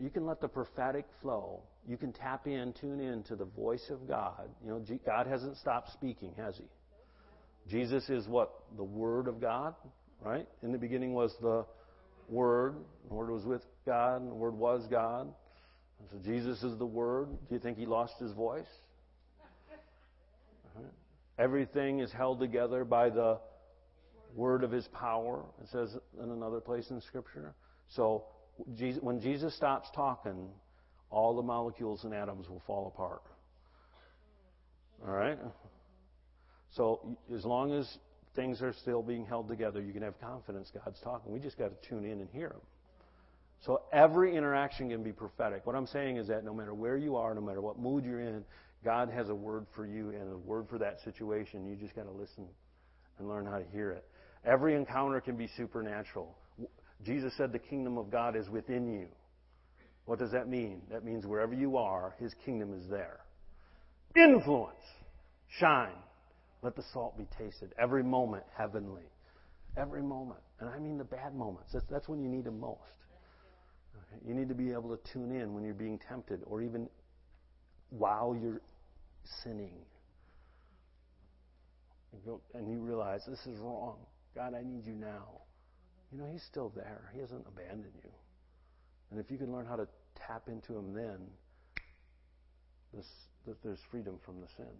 You 0.00 0.10
can 0.10 0.26
let 0.26 0.40
the 0.40 0.48
prophetic 0.48 1.06
flow. 1.22 1.62
You 1.86 1.96
can 1.96 2.12
tap 2.12 2.46
in, 2.46 2.74
tune 2.80 3.00
in 3.00 3.22
to 3.24 3.36
the 3.36 3.44
voice 3.44 3.90
of 3.90 4.08
God. 4.08 4.48
You 4.64 4.70
know, 4.70 4.84
God 5.06 5.26
hasn't 5.26 5.56
stopped 5.58 5.92
speaking, 5.92 6.32
has 6.36 6.56
He? 6.56 6.64
Jesus 7.70 8.08
is 8.08 8.26
what? 8.26 8.52
The 8.76 8.84
Word 8.84 9.28
of 9.28 9.40
God, 9.40 9.74
right? 10.20 10.48
In 10.62 10.72
the 10.72 10.78
beginning 10.78 11.14
was 11.14 11.32
the 11.40 11.64
Word. 12.28 12.74
The 13.08 13.14
Word 13.14 13.30
was 13.30 13.44
with 13.44 13.62
God, 13.86 14.22
and 14.22 14.30
the 14.30 14.34
Word 14.34 14.54
was 14.54 14.86
God. 14.90 15.32
And 16.00 16.08
so 16.10 16.18
Jesus 16.24 16.62
is 16.62 16.78
the 16.78 16.86
Word. 16.86 17.28
Do 17.48 17.54
you 17.54 17.60
think 17.60 17.78
He 17.78 17.86
lost 17.86 18.14
His 18.18 18.32
voice? 18.32 18.66
Everything 21.38 21.98
is 21.98 22.12
held 22.12 22.38
together 22.38 22.84
by 22.84 23.10
the 23.10 23.38
word 24.34 24.64
of 24.64 24.70
his 24.70 24.86
power, 24.88 25.44
it 25.62 25.68
says 25.70 25.96
in 26.22 26.30
another 26.30 26.60
place 26.60 26.90
in 26.90 27.00
Scripture. 27.00 27.54
So 27.88 28.24
when 29.00 29.20
Jesus 29.20 29.54
stops 29.56 29.88
talking, 29.94 30.48
all 31.10 31.34
the 31.36 31.42
molecules 31.42 32.04
and 32.04 32.14
atoms 32.14 32.48
will 32.48 32.62
fall 32.66 32.92
apart. 32.94 33.22
All 35.06 35.12
right? 35.12 35.38
So 36.70 37.16
as 37.34 37.44
long 37.44 37.72
as 37.72 37.98
things 38.34 38.62
are 38.62 38.72
still 38.72 39.02
being 39.02 39.24
held 39.24 39.48
together, 39.48 39.80
you 39.80 39.92
can 39.92 40.02
have 40.02 40.20
confidence 40.20 40.70
God's 40.84 41.00
talking. 41.00 41.32
We 41.32 41.40
just 41.40 41.58
got 41.58 41.70
to 41.70 41.88
tune 41.88 42.04
in 42.04 42.20
and 42.20 42.28
hear 42.30 42.48
Him. 42.48 42.60
So 43.64 43.82
every 43.92 44.36
interaction 44.36 44.90
can 44.90 45.02
be 45.02 45.12
prophetic. 45.12 45.66
What 45.66 45.74
I'm 45.74 45.86
saying 45.86 46.18
is 46.18 46.28
that 46.28 46.44
no 46.44 46.52
matter 46.52 46.74
where 46.74 46.96
you 46.96 47.16
are, 47.16 47.34
no 47.34 47.40
matter 47.40 47.62
what 47.62 47.78
mood 47.78 48.04
you're 48.04 48.20
in, 48.20 48.44
God 48.84 49.08
has 49.10 49.30
a 49.30 49.34
word 49.34 49.66
for 49.74 49.86
you 49.86 50.10
and 50.10 50.30
a 50.30 50.36
word 50.36 50.66
for 50.68 50.78
that 50.78 51.00
situation. 51.02 51.66
You 51.66 51.74
just 51.76 51.96
got 51.96 52.04
to 52.04 52.12
listen 52.12 52.46
and 53.18 53.28
learn 53.28 53.46
how 53.46 53.58
to 53.58 53.64
hear 53.72 53.90
it. 53.92 54.04
Every 54.44 54.74
encounter 54.74 55.20
can 55.20 55.36
be 55.36 55.48
supernatural. 55.56 56.36
Jesus 57.02 57.32
said 57.38 57.52
the 57.52 57.58
kingdom 57.58 57.96
of 57.96 58.10
God 58.10 58.36
is 58.36 58.48
within 58.50 58.92
you. 58.92 59.08
What 60.04 60.18
does 60.18 60.32
that 60.32 60.48
mean? 60.48 60.82
That 60.90 61.04
means 61.04 61.24
wherever 61.24 61.54
you 61.54 61.78
are, 61.78 62.14
His 62.18 62.34
kingdom 62.44 62.74
is 62.74 62.86
there. 62.90 63.20
Influence. 64.14 64.76
Shine. 65.58 65.96
Let 66.64 66.76
the 66.76 66.82
salt 66.94 67.18
be 67.18 67.26
tasted. 67.38 67.74
Every 67.78 68.02
moment, 68.02 68.42
heavenly. 68.56 69.04
Every 69.76 70.02
moment. 70.02 70.40
And 70.60 70.70
I 70.70 70.78
mean 70.78 70.96
the 70.96 71.04
bad 71.04 71.34
moments. 71.34 71.74
That's, 71.74 71.84
that's 71.90 72.08
when 72.08 72.22
you 72.22 72.28
need 72.28 72.46
Him 72.46 72.58
most. 72.58 72.80
Okay? 73.94 74.26
You 74.26 74.34
need 74.34 74.48
to 74.48 74.54
be 74.54 74.72
able 74.72 74.96
to 74.96 75.12
tune 75.12 75.30
in 75.30 75.52
when 75.52 75.62
you're 75.62 75.74
being 75.74 76.00
tempted 76.08 76.40
or 76.46 76.62
even 76.62 76.88
while 77.90 78.34
you're 78.40 78.62
sinning. 79.42 79.74
And 82.54 82.70
you 82.70 82.78
realize 82.78 83.20
this 83.28 83.46
is 83.46 83.58
wrong. 83.58 83.96
God, 84.34 84.54
I 84.54 84.62
need 84.62 84.86
you 84.86 84.94
now. 84.94 85.42
You 86.10 86.18
know, 86.18 86.28
He's 86.32 86.44
still 86.44 86.72
there. 86.74 87.10
He 87.12 87.20
hasn't 87.20 87.44
abandoned 87.46 87.92
you. 88.02 88.10
And 89.10 89.20
if 89.20 89.30
you 89.30 89.36
can 89.36 89.52
learn 89.52 89.66
how 89.66 89.76
to 89.76 89.86
tap 90.16 90.44
into 90.48 90.78
Him 90.78 90.94
then, 90.94 91.18
this, 92.94 93.06
there's 93.62 93.80
freedom 93.90 94.18
from 94.24 94.40
the 94.40 94.46
sin. 94.56 94.72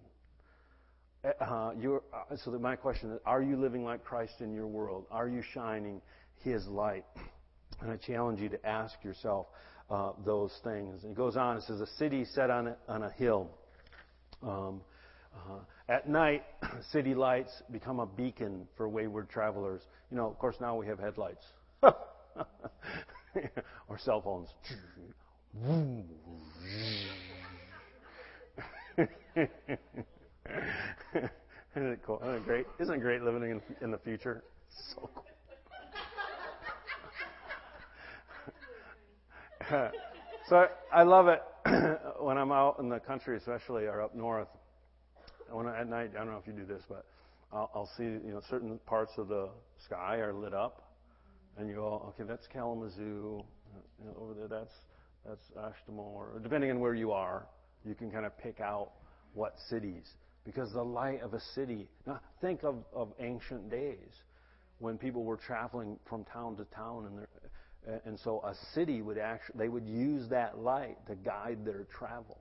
Uh, 1.25 1.29
uh, 1.43 2.37
so 2.45 2.51
my 2.53 2.77
question 2.77 3.11
is, 3.13 3.19
are 3.25 3.43
you 3.43 3.57
living 3.57 3.85
like 3.85 4.05
Christ 4.05 4.35
in 4.41 4.53
your 4.53 4.67
world? 4.67 5.07
Are 5.11 5.29
you 5.29 5.43
shining 5.55 6.03
His 6.43 6.67
light? 6.67 7.05
And 7.81 7.91
I 7.91 7.97
challenge 7.97 8.41
you 8.41 8.49
to 8.51 8.67
ask 8.67 8.95
yourself 9.03 9.47
uh, 9.91 10.13
those 10.25 10.53
things. 10.63 11.03
And 11.03 11.13
it 11.13 11.17
goes 11.17 11.37
on, 11.37 11.57
it 11.57 11.63
says, 11.65 11.81
a 11.81 11.87
city 11.99 12.25
set 12.25 12.51
on 12.51 12.69
a, 12.69 12.77
on 12.89 13.03
a 13.05 13.11
hill. 13.11 13.49
Um, 14.43 14.83
uh, 15.35 15.61
at 15.89 16.09
night, 16.09 16.45
city 16.93 17.15
lights 17.15 17.63
become 17.71 18.01
a 18.01 18.07
beacon 18.07 18.69
for 18.77 18.89
wayward 18.89 19.31
travelers. 19.31 19.83
You 20.11 20.17
know, 20.19 20.27
of 20.27 20.39
course, 20.39 20.57
now 20.61 20.77
we 20.77 20.87
have 20.87 20.99
headlights 20.99 21.45
or 21.83 21.95
cell 23.99 24.21
phones. 24.21 24.49
Isn't 31.76 31.92
it 31.92 32.00
cool? 32.07 32.20
Isn't 32.22 32.35
it 32.37 32.44
great? 32.44 32.66
Isn't 32.78 32.94
it 32.94 33.00
great 33.00 33.22
living 33.22 33.42
in, 33.50 33.62
in 33.80 33.90
the 33.90 33.98
future? 33.98 34.44
So 34.68 35.11
cool. 35.14 35.24
so 40.48 40.66
I, 40.92 41.02
love 41.02 41.28
it 41.28 41.42
when 42.20 42.37
I'm 42.37 42.52
out 42.52 42.78
in 42.78 42.88
the 42.88 43.00
country, 43.00 43.37
especially 43.37 43.85
or 43.85 44.02
up 44.02 44.14
north. 44.14 44.48
When 45.50 45.66
at 45.68 45.88
night, 45.88 46.11
I 46.14 46.18
don't 46.18 46.33
know 46.33 46.38
if 46.40 46.46
you 46.46 46.52
do 46.52 46.66
this, 46.66 46.83
but 46.88 47.07
I'll, 47.52 47.70
I'll 47.74 47.90
see 47.96 48.04
you 48.04 48.33
know 48.33 48.40
certain 48.50 48.78
parts 48.87 49.12
of 49.18 49.28
the 49.28 49.48
sky 49.85 50.16
are 50.16 50.33
lit 50.33 50.54
up, 50.54 50.92
and 51.57 51.68
you 51.68 51.76
go, 51.76 52.12
okay, 52.14 52.24
that's 52.28 52.46
Kalamazoo. 52.48 53.44
You 54.00 54.04
know, 54.04 54.16
over 54.20 54.35
there, 54.35 54.48
that's 54.48 54.74
that's 55.26 55.44
Ashtabula, 55.57 56.09
or 56.09 56.40
depending 56.42 56.70
on 56.70 56.80
where 56.80 56.94
you 56.94 57.12
are, 57.12 57.46
you 57.85 57.94
can 57.94 58.11
kind 58.11 58.26
of 58.26 58.37
pick 58.38 58.61
out 58.61 58.90
what 59.35 59.54
cities 59.68 60.04
because 60.44 60.72
the 60.72 60.83
light 60.83 61.22
of 61.22 61.35
a 61.35 61.40
city. 61.54 61.88
Now 62.07 62.20
think 62.40 62.64
of, 62.64 62.76
of 62.94 63.12
ancient 63.18 63.70
days 63.70 64.12
when 64.78 64.98
people 64.98 65.24
were 65.24 65.37
traveling 65.37 65.98
from 66.09 66.24
town 66.24 66.57
to 66.57 66.64
town, 66.64 67.07
and 67.07 67.26
and 68.04 68.18
so 68.20 68.42
a 68.44 68.54
city 68.74 69.02
would 69.02 69.18
actually 69.18 69.59
they 69.59 69.68
would 69.68 69.87
use 69.87 70.28
that 70.30 70.59
light 70.59 70.96
to 71.07 71.14
guide 71.14 71.64
their 71.64 71.87
travel. 71.96 72.38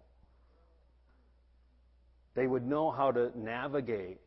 They 2.36 2.48
would 2.48 2.66
know 2.66 2.90
how 2.92 3.12
to 3.12 3.32
navigate 3.36 4.20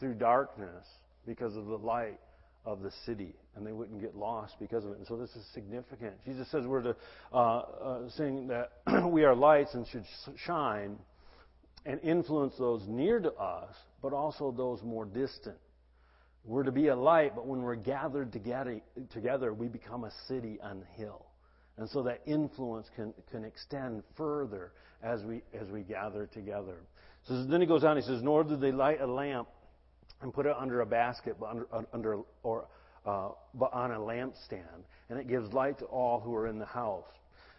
through 0.00 0.14
darkness 0.14 0.84
because 1.26 1.56
of 1.56 1.66
the 1.66 1.78
light 1.78 2.18
of 2.64 2.82
the 2.82 2.90
city, 3.06 3.34
and 3.54 3.66
they 3.66 3.72
wouldn't 3.72 4.00
get 4.00 4.16
lost 4.16 4.54
because 4.58 4.84
of 4.84 4.92
it. 4.92 4.98
And 4.98 5.06
so 5.06 5.16
this 5.16 5.30
is 5.30 5.44
significant. 5.52 6.14
Jesus 6.24 6.50
says 6.50 6.64
we're 6.66 6.82
to 6.82 6.96
uh, 7.32 7.36
uh, 7.36 8.08
sing 8.16 8.48
that 8.48 8.72
we 9.10 9.24
are 9.24 9.34
lights 9.34 9.74
and 9.74 9.86
should 9.88 10.04
shine 10.44 10.96
and 11.84 12.00
influence 12.02 12.54
those 12.58 12.82
near 12.86 13.20
to 13.20 13.32
us, 13.32 13.74
but 14.00 14.12
also 14.12 14.52
those 14.52 14.82
more 14.82 15.04
distant. 15.04 15.56
We're 16.44 16.64
to 16.64 16.72
be 16.72 16.88
a 16.88 16.96
light, 16.96 17.34
but 17.34 17.46
when 17.46 17.62
we're 17.62 17.76
gathered 17.76 18.32
together, 18.32 18.80
together 19.10 19.52
we 19.52 19.68
become 19.68 20.04
a 20.04 20.10
city 20.26 20.58
on 20.62 20.80
the 20.80 21.02
hill. 21.02 21.26
And 21.76 21.88
so 21.88 22.02
that 22.02 22.20
influence 22.26 22.88
can, 22.96 23.14
can 23.30 23.44
extend 23.44 24.02
further 24.16 24.72
as 25.02 25.22
we, 25.22 25.42
as 25.58 25.68
we 25.68 25.82
gather 25.82 26.26
together. 26.26 26.78
So 27.26 27.44
then 27.44 27.60
he 27.60 27.66
goes 27.66 27.84
on, 27.84 27.96
he 27.96 28.02
says, 28.02 28.22
Nor 28.22 28.44
do 28.44 28.56
they 28.56 28.72
light 28.72 29.00
a 29.00 29.06
lamp 29.06 29.48
and 30.20 30.32
put 30.32 30.46
it 30.46 30.54
under 30.58 30.80
a 30.80 30.86
basket, 30.86 31.36
but 31.38 31.50
under, 31.50 31.66
under 31.92 32.18
or 32.42 32.66
uh, 33.04 33.30
but 33.54 33.72
on 33.72 33.90
a 33.90 33.98
lampstand, 33.98 34.84
and 35.08 35.18
it 35.18 35.28
gives 35.28 35.52
light 35.52 35.78
to 35.80 35.84
all 35.86 36.20
who 36.20 36.34
are 36.34 36.46
in 36.46 36.58
the 36.58 36.66
house. 36.66 37.04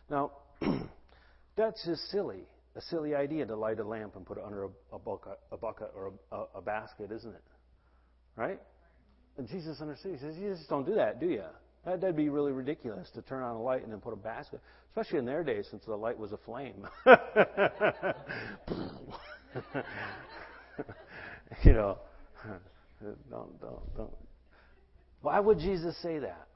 Now, 0.09 0.31
that's 1.57 1.86
just 1.86 2.09
silly, 2.12 2.45
a 2.75 2.81
silly 2.81 3.13
idea 3.15 3.45
to 3.45 3.55
light 3.55 3.79
a 3.79 3.83
lamp 3.83 4.15
and 4.15 4.25
put 4.25 4.38
it 4.38 4.43
under 4.43 4.65
a, 4.65 4.69
a 4.93 4.99
bucket, 4.99 5.39
a 5.51 5.57
bucket 5.57 5.91
or 5.95 6.13
a, 6.31 6.43
a, 6.55 6.62
basket, 6.62 7.12
isn't 7.12 7.33
it? 7.33 7.43
Right? 8.36 8.59
And 9.38 9.47
Jesus 9.47 9.79
understood. 9.79 10.13
He 10.13 10.17
says, 10.19 10.36
"You 10.38 10.53
just 10.55 10.69
don't 10.69 10.86
do 10.86 10.95
that, 10.95 11.19
do 11.19 11.27
you? 11.27 11.43
That, 11.86 12.01
that'd 12.01 12.15
be 12.15 12.29
really 12.29 12.51
ridiculous 12.51 13.09
to 13.12 13.21
turn 13.21 13.43
on 13.43 13.55
a 13.55 13.62
light 13.62 13.83
and 13.83 13.91
then 13.91 13.99
put 13.99 14.13
a 14.13 14.17
basket, 14.17 14.59
especially 14.89 15.19
in 15.19 15.25
their 15.25 15.43
day 15.43 15.62
since 15.69 15.86
the 15.86 15.95
light 15.95 16.17
was 16.17 16.31
a 16.31 16.38
flame." 16.38 16.88
you 21.63 21.73
know, 21.73 21.99
don't, 23.29 23.62
don't, 23.62 23.95
don't. 23.97 24.15
Why 25.21 25.39
would 25.39 25.59
Jesus 25.59 25.95
say 26.01 26.19
that? 26.19 26.47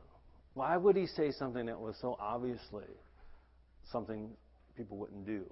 Why 0.56 0.76
would 0.76 0.96
he 0.96 1.06
say 1.06 1.32
something 1.32 1.68
that 1.68 1.80
was 1.80 1.96
so 2.02 2.18
obviously 2.20 2.86
something 3.92 4.32
people 4.76 4.98
wouldn't 4.98 5.26
do? 5.26 5.46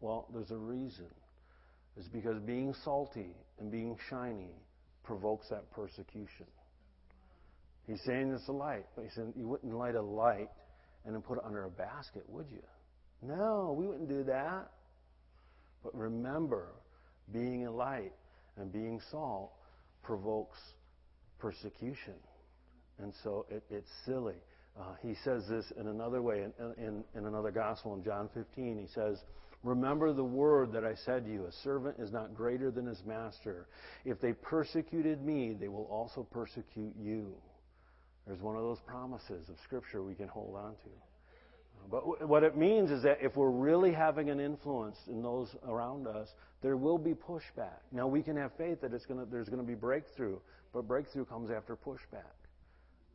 Well, 0.00 0.28
there's 0.32 0.50
a 0.50 0.56
reason. 0.56 1.08
It's 1.96 2.08
because 2.08 2.38
being 2.40 2.74
salty 2.84 3.34
and 3.58 3.70
being 3.70 3.96
shiny 4.08 4.54
provokes 5.02 5.48
that 5.48 5.70
persecution. 5.72 6.46
He's 7.86 8.00
saying 8.04 8.32
it's 8.32 8.46
a 8.48 8.52
light, 8.52 8.86
but 8.94 9.04
he 9.04 9.10
said 9.10 9.32
you 9.34 9.48
wouldn't 9.48 9.74
light 9.74 9.94
a 9.94 10.02
light 10.02 10.50
and 11.04 11.14
then 11.14 11.22
put 11.22 11.38
it 11.38 11.44
under 11.44 11.64
a 11.64 11.70
basket, 11.70 12.22
would 12.28 12.46
you? 12.50 12.62
No, 13.22 13.74
we 13.76 13.86
wouldn't 13.86 14.08
do 14.08 14.22
that. 14.24 14.70
But 15.82 15.94
remember, 15.94 16.68
being 17.32 17.66
a 17.66 17.70
light 17.70 18.12
and 18.56 18.72
being 18.72 19.00
salt 19.10 19.52
provokes 20.02 20.58
persecution. 21.38 22.14
And 22.98 23.12
so 23.22 23.46
it, 23.48 23.62
it's 23.70 23.88
silly. 24.04 24.34
Uh, 24.78 24.94
he 25.02 25.14
says 25.24 25.44
this 25.48 25.64
in 25.78 25.88
another 25.88 26.22
way, 26.22 26.42
in, 26.42 26.52
in, 26.76 27.04
in 27.16 27.26
another 27.26 27.50
gospel, 27.50 27.94
in 27.94 28.04
John 28.04 28.28
15. 28.34 28.78
He 28.78 28.86
says, 28.94 29.18
Remember 29.64 30.12
the 30.12 30.24
word 30.24 30.72
that 30.72 30.84
I 30.84 30.94
said 30.94 31.24
to 31.24 31.32
you 31.32 31.46
a 31.46 31.52
servant 31.52 31.96
is 31.98 32.12
not 32.12 32.34
greater 32.34 32.70
than 32.70 32.86
his 32.86 33.02
master. 33.04 33.66
If 34.04 34.20
they 34.20 34.32
persecuted 34.32 35.24
me, 35.24 35.56
they 35.58 35.68
will 35.68 35.88
also 35.90 36.22
persecute 36.22 36.94
you. 36.96 37.34
There's 38.26 38.40
one 38.40 38.56
of 38.56 38.62
those 38.62 38.80
promises 38.86 39.48
of 39.48 39.56
Scripture 39.64 40.02
we 40.02 40.14
can 40.14 40.28
hold 40.28 40.54
on 40.54 40.72
to. 40.72 40.90
But 41.90 42.28
what 42.28 42.42
it 42.42 42.56
means 42.56 42.90
is 42.90 43.02
that 43.02 43.18
if 43.22 43.36
we're 43.36 43.50
really 43.50 43.92
having 43.92 44.30
an 44.30 44.40
influence 44.40 44.98
in 45.08 45.22
those 45.22 45.48
around 45.66 46.06
us, 46.06 46.28
there 46.60 46.76
will 46.76 46.98
be 46.98 47.14
pushback. 47.14 47.80
Now 47.92 48.06
we 48.06 48.22
can 48.22 48.36
have 48.36 48.52
faith 48.58 48.80
that 48.82 48.92
it's 48.92 49.06
gonna, 49.06 49.24
there's 49.24 49.48
going 49.48 49.62
to 49.62 49.66
be 49.66 49.74
breakthrough, 49.74 50.38
but 50.72 50.86
breakthrough 50.86 51.24
comes 51.24 51.50
after 51.50 51.76
pushback. 51.76 52.36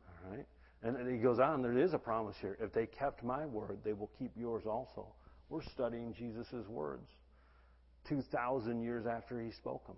All 0.08 0.30
right? 0.32 0.46
And 0.82 1.10
he 1.10 1.18
goes 1.18 1.38
on, 1.38 1.62
there 1.62 1.78
is 1.78 1.94
a 1.94 1.98
promise 1.98 2.36
here. 2.40 2.58
If 2.60 2.72
they 2.72 2.86
kept 2.86 3.22
my 3.22 3.46
word, 3.46 3.78
they 3.84 3.92
will 3.92 4.10
keep 4.18 4.32
yours 4.36 4.64
also. 4.66 5.06
We're 5.48 5.62
studying 5.62 6.14
Jesus' 6.14 6.66
words 6.68 7.08
2,000 8.08 8.82
years 8.82 9.06
after 9.06 9.40
he 9.40 9.50
spoke 9.52 9.86
them. 9.86 9.96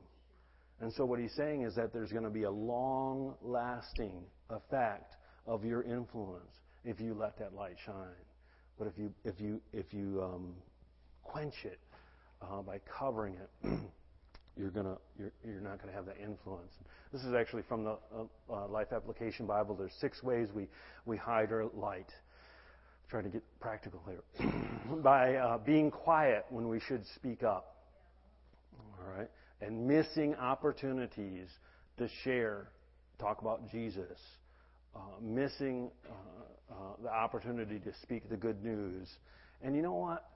And 0.80 0.92
so 0.92 1.04
what 1.04 1.18
he's 1.18 1.34
saying 1.34 1.62
is 1.62 1.74
that 1.76 1.92
there's 1.92 2.12
going 2.12 2.24
to 2.24 2.30
be 2.30 2.42
a 2.42 2.50
long 2.50 3.34
lasting 3.42 4.22
effect 4.50 5.16
of 5.46 5.64
your 5.64 5.82
influence 5.82 6.52
if 6.84 7.00
you 7.00 7.14
let 7.14 7.38
that 7.38 7.54
light 7.54 7.76
shine. 7.84 7.94
But 8.78 8.88
if 8.88 8.98
you 8.98 9.12
if 9.24 9.40
you 9.40 9.60
if 9.72 9.92
you 9.92 10.22
um, 10.22 10.54
quench 11.22 11.54
it 11.64 11.80
uh, 12.42 12.60
by 12.60 12.78
covering 12.98 13.36
it, 13.36 13.80
you're 14.56 14.70
gonna 14.70 14.96
you're, 15.18 15.32
you're 15.44 15.62
not 15.62 15.80
gonna 15.80 15.94
have 15.94 16.04
that 16.06 16.18
influence. 16.22 16.72
This 17.10 17.22
is 17.22 17.32
actually 17.32 17.62
from 17.62 17.84
the 17.84 17.96
uh, 18.14 18.24
uh, 18.52 18.68
Life 18.68 18.92
Application 18.92 19.46
Bible. 19.46 19.74
There's 19.74 19.94
six 19.98 20.22
ways 20.22 20.48
we 20.54 20.68
we 21.06 21.16
hide 21.16 21.52
our 21.52 21.66
light. 21.74 22.10
Trying 23.08 23.24
to 23.24 23.30
get 23.30 23.42
practical 23.60 24.00
here. 24.08 24.50
by 25.02 25.36
uh, 25.36 25.58
being 25.58 25.90
quiet 25.90 26.44
when 26.50 26.68
we 26.68 26.80
should 26.80 27.04
speak 27.14 27.42
up. 27.42 27.76
All 28.78 29.16
right, 29.16 29.30
and 29.60 29.86
missing 29.86 30.34
opportunities 30.34 31.48
to 31.98 32.08
share, 32.24 32.68
talk 33.18 33.40
about 33.40 33.70
Jesus. 33.70 34.18
Uh, 34.94 34.98
missing 35.20 35.90
uh, 36.08 36.72
uh, 36.72 36.74
the 37.02 37.10
opportunity 37.10 37.78
to 37.78 37.92
speak 38.02 38.28
the 38.28 38.36
good 38.36 38.64
news. 38.64 39.08
And 39.62 39.76
you 39.76 39.82
know 39.82 39.94
what? 39.94 40.30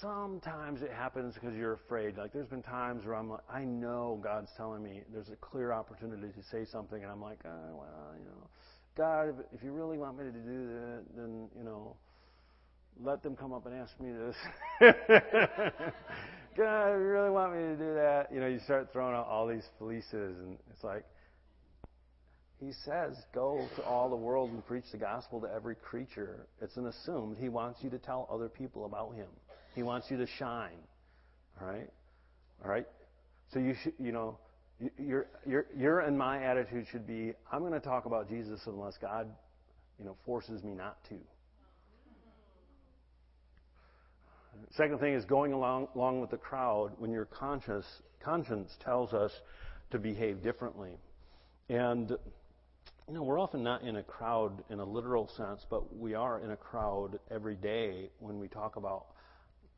Sometimes 0.00 0.82
it 0.82 0.90
happens 0.90 1.34
because 1.34 1.54
you're 1.54 1.74
afraid. 1.74 2.18
Like 2.18 2.32
there's 2.32 2.48
been 2.48 2.62
times 2.62 3.06
where 3.06 3.14
I'm 3.14 3.30
like, 3.30 3.44
I 3.52 3.64
know 3.64 4.20
God's 4.22 4.50
telling 4.56 4.82
me 4.82 5.02
there's 5.12 5.28
a 5.28 5.36
clear 5.36 5.72
opportunity 5.72 6.28
to 6.28 6.42
say 6.50 6.64
something, 6.70 7.02
and 7.02 7.10
I'm 7.10 7.22
like, 7.22 7.38
oh, 7.44 7.76
well, 7.76 8.14
you 8.18 8.24
know, 8.24 8.48
God, 8.96 9.34
if 9.52 9.62
you 9.62 9.72
really 9.72 9.98
want 9.98 10.18
me 10.18 10.24
to 10.24 10.30
do 10.30 10.66
that, 10.68 11.02
then 11.16 11.48
you 11.56 11.64
know, 11.64 11.96
let 13.00 13.22
them 13.22 13.36
come 13.36 13.52
up 13.52 13.66
and 13.66 13.74
ask 13.74 13.98
me 14.00 14.12
this. 14.12 14.36
God, 16.56 16.88
if 16.88 17.00
you 17.00 17.06
really 17.06 17.30
want 17.30 17.54
me 17.54 17.60
to 17.60 17.76
do 17.76 17.94
that, 17.94 18.28
you 18.30 18.40
know, 18.40 18.46
you 18.46 18.60
start 18.60 18.92
throwing 18.92 19.14
out 19.14 19.26
all 19.26 19.46
these 19.46 19.64
fleeces, 19.78 20.36
and 20.38 20.58
it's 20.70 20.84
like, 20.84 21.04
he 22.60 22.72
says, 22.84 23.16
Go 23.34 23.66
to 23.76 23.82
all 23.84 24.10
the 24.10 24.16
world 24.16 24.50
and 24.50 24.64
preach 24.66 24.84
the 24.92 24.98
gospel 24.98 25.40
to 25.40 25.48
every 25.52 25.74
creature. 25.74 26.46
It's 26.60 26.76
an 26.76 26.86
assumed. 26.86 27.38
He 27.38 27.48
wants 27.48 27.80
you 27.82 27.90
to 27.90 27.98
tell 27.98 28.28
other 28.30 28.48
people 28.48 28.84
about 28.84 29.14
him. 29.14 29.26
He 29.74 29.82
wants 29.82 30.10
you 30.10 30.18
to 30.18 30.26
shine. 30.38 30.78
All 31.60 31.66
right? 31.66 31.88
All 32.62 32.70
right? 32.70 32.86
So 33.52 33.58
you 33.58 33.74
should, 33.82 33.94
you 33.98 34.12
know, 34.12 34.38
your, 34.98 35.26
your, 35.46 35.66
your 35.76 36.00
and 36.00 36.18
my 36.18 36.42
attitude 36.42 36.86
should 36.90 37.06
be 37.06 37.32
I'm 37.50 37.60
going 37.60 37.72
to 37.72 37.80
talk 37.80 38.06
about 38.06 38.28
Jesus 38.28 38.60
unless 38.66 38.96
God, 38.98 39.28
you 39.98 40.04
know, 40.04 40.16
forces 40.24 40.62
me 40.62 40.74
not 40.74 41.02
to. 41.08 41.16
Second 44.76 45.00
thing 45.00 45.14
is 45.14 45.24
going 45.24 45.52
along, 45.52 45.88
along 45.94 46.20
with 46.20 46.30
the 46.30 46.36
crowd 46.36 46.92
when 46.98 47.10
your 47.10 47.26
conscience, 47.26 47.86
conscience 48.22 48.70
tells 48.84 49.12
us 49.12 49.30
to 49.90 49.98
behave 49.98 50.42
differently. 50.42 50.92
And 51.68 52.10
you 53.08 53.14
know, 53.14 53.22
we're 53.22 53.40
often 53.40 53.62
not 53.62 53.82
in 53.82 53.96
a 53.96 54.02
crowd 54.02 54.62
in 54.70 54.78
a 54.78 54.84
literal 54.84 55.28
sense, 55.36 55.66
but 55.68 55.96
we 55.96 56.14
are 56.14 56.40
in 56.40 56.52
a 56.52 56.56
crowd 56.56 57.18
every 57.30 57.56
day 57.56 58.08
when 58.20 58.38
we 58.38 58.48
talk 58.48 58.76
about 58.76 59.06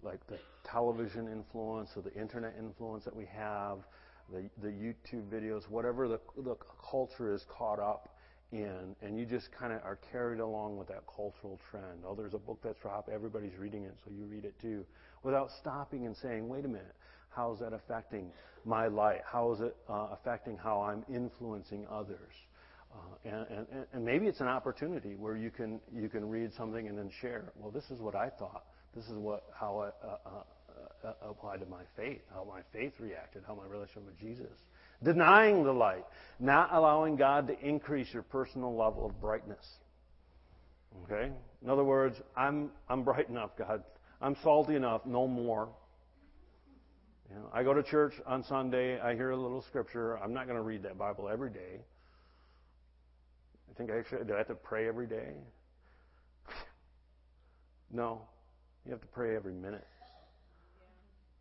like 0.02 0.24
the 0.28 0.38
television 0.70 1.28
influence 1.28 1.90
or 1.96 2.02
the 2.02 2.14
internet 2.14 2.54
influence 2.58 3.04
that 3.04 3.16
we 3.16 3.26
have, 3.34 3.78
the, 4.32 4.48
the 4.62 4.68
YouTube 4.68 5.28
videos, 5.32 5.68
whatever 5.68 6.08
the, 6.08 6.20
the 6.42 6.56
culture 6.90 7.32
is 7.32 7.44
caught 7.48 7.78
up 7.78 8.08
in, 8.52 8.94
and 9.02 9.18
you 9.18 9.26
just 9.26 9.48
kind 9.52 9.72
of 9.72 9.80
are 9.82 9.98
carried 10.12 10.40
along 10.40 10.76
with 10.76 10.88
that 10.88 11.02
cultural 11.14 11.60
trend. 11.70 12.04
Oh, 12.06 12.14
there's 12.14 12.34
a 12.34 12.38
book 12.38 12.60
that's 12.62 12.78
dropped, 12.80 13.08
everybody's 13.08 13.56
reading 13.58 13.84
it, 13.84 13.94
so 14.04 14.10
you 14.16 14.24
read 14.24 14.44
it 14.44 14.54
too, 14.60 14.84
without 15.22 15.50
stopping 15.60 16.06
and 16.06 16.16
saying, 16.16 16.48
wait 16.48 16.64
a 16.64 16.68
minute, 16.68 16.94
how 17.28 17.52
is 17.52 17.58
that 17.60 17.72
affecting 17.72 18.30
my 18.64 18.86
life? 18.86 19.22
How 19.30 19.52
is 19.52 19.60
it 19.60 19.76
uh, 19.88 20.08
affecting 20.12 20.56
how 20.56 20.82
I'm 20.82 21.04
influencing 21.12 21.86
others? 21.90 22.32
Uh, 22.92 23.28
and, 23.28 23.66
and, 23.72 23.86
and 23.92 24.04
maybe 24.04 24.26
it's 24.26 24.40
an 24.40 24.46
opportunity 24.46 25.16
where 25.16 25.36
you 25.36 25.50
can 25.50 25.80
you 25.92 26.08
can 26.08 26.28
read 26.28 26.52
something 26.56 26.86
and 26.86 26.96
then 26.96 27.10
share. 27.20 27.52
Well, 27.56 27.72
this 27.72 27.90
is 27.90 28.00
what 28.00 28.14
I 28.14 28.28
thought. 28.28 28.66
This 28.94 29.06
is 29.06 29.16
what 29.16 29.42
how 29.52 29.80
I 29.80 30.06
uh, 30.06 30.42
uh, 31.04 31.56
to 31.56 31.66
my 31.66 31.82
faith, 31.96 32.22
how 32.32 32.44
my 32.44 32.60
faith 32.72 32.94
reacted, 32.98 33.42
how 33.46 33.54
my 33.54 33.66
relationship 33.66 34.06
with 34.06 34.18
Jesus 34.18 34.58
denying 35.02 35.64
the 35.64 35.72
light, 35.72 36.04
not 36.40 36.72
allowing 36.72 37.16
God 37.16 37.46
to 37.48 37.60
increase 37.60 38.12
your 38.12 38.22
personal 38.22 38.74
level 38.74 39.06
of 39.06 39.20
brightness. 39.20 39.64
Okay? 41.04 41.30
In 41.62 41.70
other 41.70 41.84
words, 41.84 42.16
I'm, 42.36 42.70
I'm 42.88 43.02
bright 43.02 43.28
enough, 43.28 43.50
God. 43.56 43.82
I'm 44.20 44.36
salty 44.42 44.74
enough, 44.74 45.02
no 45.04 45.26
more. 45.26 45.68
You 47.28 47.36
know, 47.36 47.50
I 47.52 47.62
go 47.62 47.74
to 47.74 47.82
church 47.82 48.14
on 48.26 48.44
Sunday, 48.44 49.00
I 49.00 49.14
hear 49.14 49.30
a 49.30 49.36
little 49.36 49.62
scripture. 49.62 50.18
I'm 50.18 50.32
not 50.32 50.46
going 50.46 50.56
to 50.56 50.62
read 50.62 50.82
that 50.84 50.96
Bible 50.96 51.28
every 51.28 51.50
day. 51.50 51.80
I 53.70 53.74
think 53.76 53.90
I 53.90 54.08
should. 54.08 54.28
Do 54.28 54.34
I 54.34 54.38
have 54.38 54.46
to 54.48 54.54
pray 54.54 54.86
every 54.86 55.06
day? 55.06 55.32
No. 57.90 58.22
You 58.84 58.92
have 58.92 59.00
to 59.00 59.06
pray 59.08 59.34
every 59.34 59.52
minute. 59.52 59.86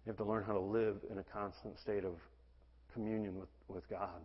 You 0.06 0.10
have 0.10 0.18
to 0.18 0.26
learn 0.26 0.44
how 0.44 0.54
to 0.54 0.60
live 0.60 0.98
in 1.10 1.18
a 1.18 1.24
constant 1.24 1.80
state 1.80 2.04
of 2.04 2.14
communion 2.94 3.40
with, 3.40 3.50
with 3.68 3.90
God? 3.90 4.20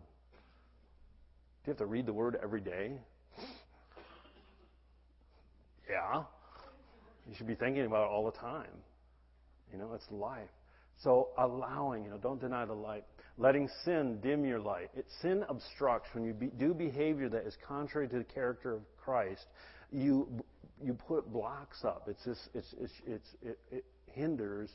Do 1.63 1.67
you 1.67 1.71
have 1.71 1.77
to 1.77 1.85
read 1.85 2.05
the 2.05 2.13
Word 2.13 2.37
every 2.41 2.61
day? 2.61 2.93
Yeah. 5.89 6.23
You 7.27 7.35
should 7.35 7.47
be 7.47 7.55
thinking 7.55 7.85
about 7.85 8.05
it 8.05 8.09
all 8.11 8.25
the 8.25 8.37
time. 8.37 8.67
You 9.71 9.77
know, 9.77 9.93
it's 9.93 10.09
life. 10.11 10.49
So 11.01 11.29
allowing, 11.37 12.03
you 12.03 12.09
know, 12.09 12.17
don't 12.17 12.41
deny 12.41 12.65
the 12.65 12.73
light. 12.73 13.05
Letting 13.37 13.69
sin 13.85 14.19
dim 14.21 14.43
your 14.43 14.59
light. 14.59 14.89
It, 14.97 15.05
sin 15.21 15.45
obstructs 15.47 16.09
when 16.13 16.25
you 16.25 16.33
be, 16.33 16.47
do 16.47 16.73
behavior 16.73 17.29
that 17.29 17.45
is 17.45 17.55
contrary 17.65 18.09
to 18.09 18.17
the 18.17 18.23
character 18.25 18.73
of 18.73 18.81
Christ. 18.97 19.45
You 19.91 20.27
you 20.81 20.93
put 20.93 21.31
blocks 21.31 21.83
up. 21.83 22.07
It's 22.07 22.23
just, 22.23 22.49
it's, 22.53 22.73
it's, 22.79 22.93
it's 23.05 23.27
it, 23.41 23.59
it 23.71 23.85
hinders 24.13 24.69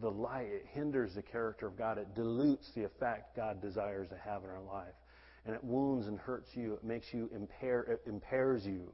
the 0.00 0.10
light, 0.10 0.48
it 0.48 0.66
hinders 0.72 1.14
the 1.14 1.22
character 1.22 1.66
of 1.66 1.76
God. 1.76 1.98
It 1.98 2.14
dilutes 2.14 2.70
the 2.74 2.84
effect 2.84 3.36
God 3.36 3.60
desires 3.62 4.08
to 4.08 4.16
have 4.16 4.44
in 4.44 4.50
our 4.50 4.62
life. 4.62 4.94
And 5.46 5.54
it 5.54 5.62
wounds 5.62 6.06
and 6.06 6.18
hurts 6.18 6.48
you. 6.54 6.74
It 6.74 6.84
makes 6.84 7.06
you 7.12 7.30
impair, 7.34 7.82
it 7.82 8.02
impairs 8.06 8.64
you 8.64 8.92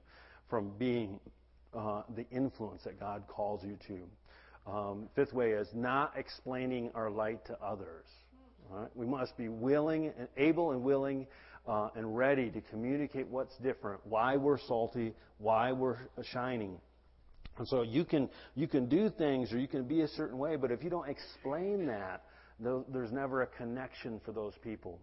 from 0.49 0.73
being 0.79 1.21
uh, 1.73 2.03
the 2.17 2.27
influence 2.31 2.83
that 2.85 2.99
God 2.99 3.23
calls 3.29 3.65
you 3.65 3.79
to. 3.87 4.71
Um, 4.71 5.09
fifth 5.15 5.33
way 5.33 5.51
is 5.53 5.69
not 5.73 6.13
explaining 6.17 6.91
our 6.95 7.11
light 7.11 7.45
to 7.47 7.57
others. 7.63 8.07
Right? 8.69 8.89
We 8.95 9.07
must 9.07 9.37
be 9.37 9.49
willing 9.49 10.13
and 10.19 10.29
able 10.37 10.73
and 10.73 10.83
willing 10.83 11.27
uh, 11.67 11.89
and 11.95 12.17
ready 12.17 12.51
to 12.51 12.61
communicate 12.61 13.27
what's 13.27 13.57
different, 13.59 14.01
why 14.05 14.37
we're 14.37 14.59
salty, 14.59 15.15
why 15.39 15.73
we're 15.73 15.99
shining. 16.23 16.79
And 17.59 17.69
so 17.69 17.83
you 17.83 18.05
can 18.05 18.31
you 18.55 18.67
can 18.67 18.89
do 18.89 19.11
things 19.11 19.53
or 19.53 19.59
you 19.59 19.69
can 19.69 19.85
be 19.85 20.01
a 20.01 20.09
certain 20.09 20.39
way, 20.39 20.57
but 20.57 20.71
if 20.71 20.83
you 20.83 20.91
don't 20.91 21.09
explain 21.09 21.87
that, 21.87 22.23
there's 22.59 23.13
never 23.13 23.43
a 23.43 23.47
connection 23.47 24.21
for 24.25 24.33
those 24.33 24.55
people 24.63 24.99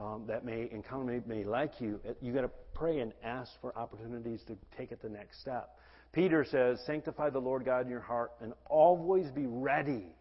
um, 0.00 0.24
that 0.26 0.44
may 0.44 0.68
encounter 0.72 1.22
may, 1.26 1.44
like 1.44 1.80
you. 1.80 2.00
You 2.20 2.32
got 2.32 2.42
to 2.42 2.50
pray 2.74 3.00
and 3.00 3.12
ask 3.22 3.50
for 3.60 3.76
opportunities 3.76 4.42
to 4.46 4.56
take 4.76 4.92
it 4.92 5.02
the 5.02 5.08
next 5.08 5.40
step. 5.40 5.76
Peter 6.12 6.44
says, 6.44 6.80
"Sanctify 6.86 7.30
the 7.30 7.38
Lord 7.38 7.64
God 7.64 7.84
in 7.84 7.90
your 7.90 8.00
heart, 8.00 8.32
and 8.40 8.52
always 8.66 9.30
be 9.30 9.46
ready, 9.46 10.14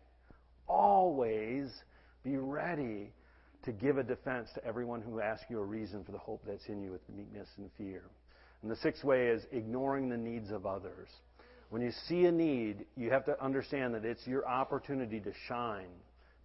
always 0.68 1.72
be 2.24 2.38
ready." 2.38 3.14
To 3.66 3.72
give 3.72 4.00
a 4.00 4.04
defense 4.04 4.50
to 4.56 4.66
everyone 4.66 5.04
who 5.04 5.22
asks 5.22 5.46
you 5.48 5.60
a 5.60 5.64
reason 5.64 6.04
for 6.04 6.12
the 6.12 6.18
hope 6.18 6.42
that's 6.48 6.66
in 6.66 6.82
you 6.82 6.92
with 6.92 7.08
meekness 7.16 7.48
and 7.58 7.70
fear. 7.78 8.02
And 8.64 8.72
the 8.72 8.76
sixth 8.78 9.04
way 9.04 9.28
is 9.28 9.46
ignoring 9.52 10.10
the 10.10 10.18
needs 10.18 10.50
of 10.50 10.66
others. 10.66 11.10
When 11.72 11.82
you 11.82 11.92
see 12.10 12.26
a 12.26 12.32
need, 12.34 12.86
you 12.98 13.12
have 13.12 13.24
to 13.26 13.42
understand 13.42 13.96
that 13.96 14.04
it's 14.04 14.28
your 14.28 14.46
opportunity 14.46 15.22
to 15.22 15.32
shine, 15.48 15.88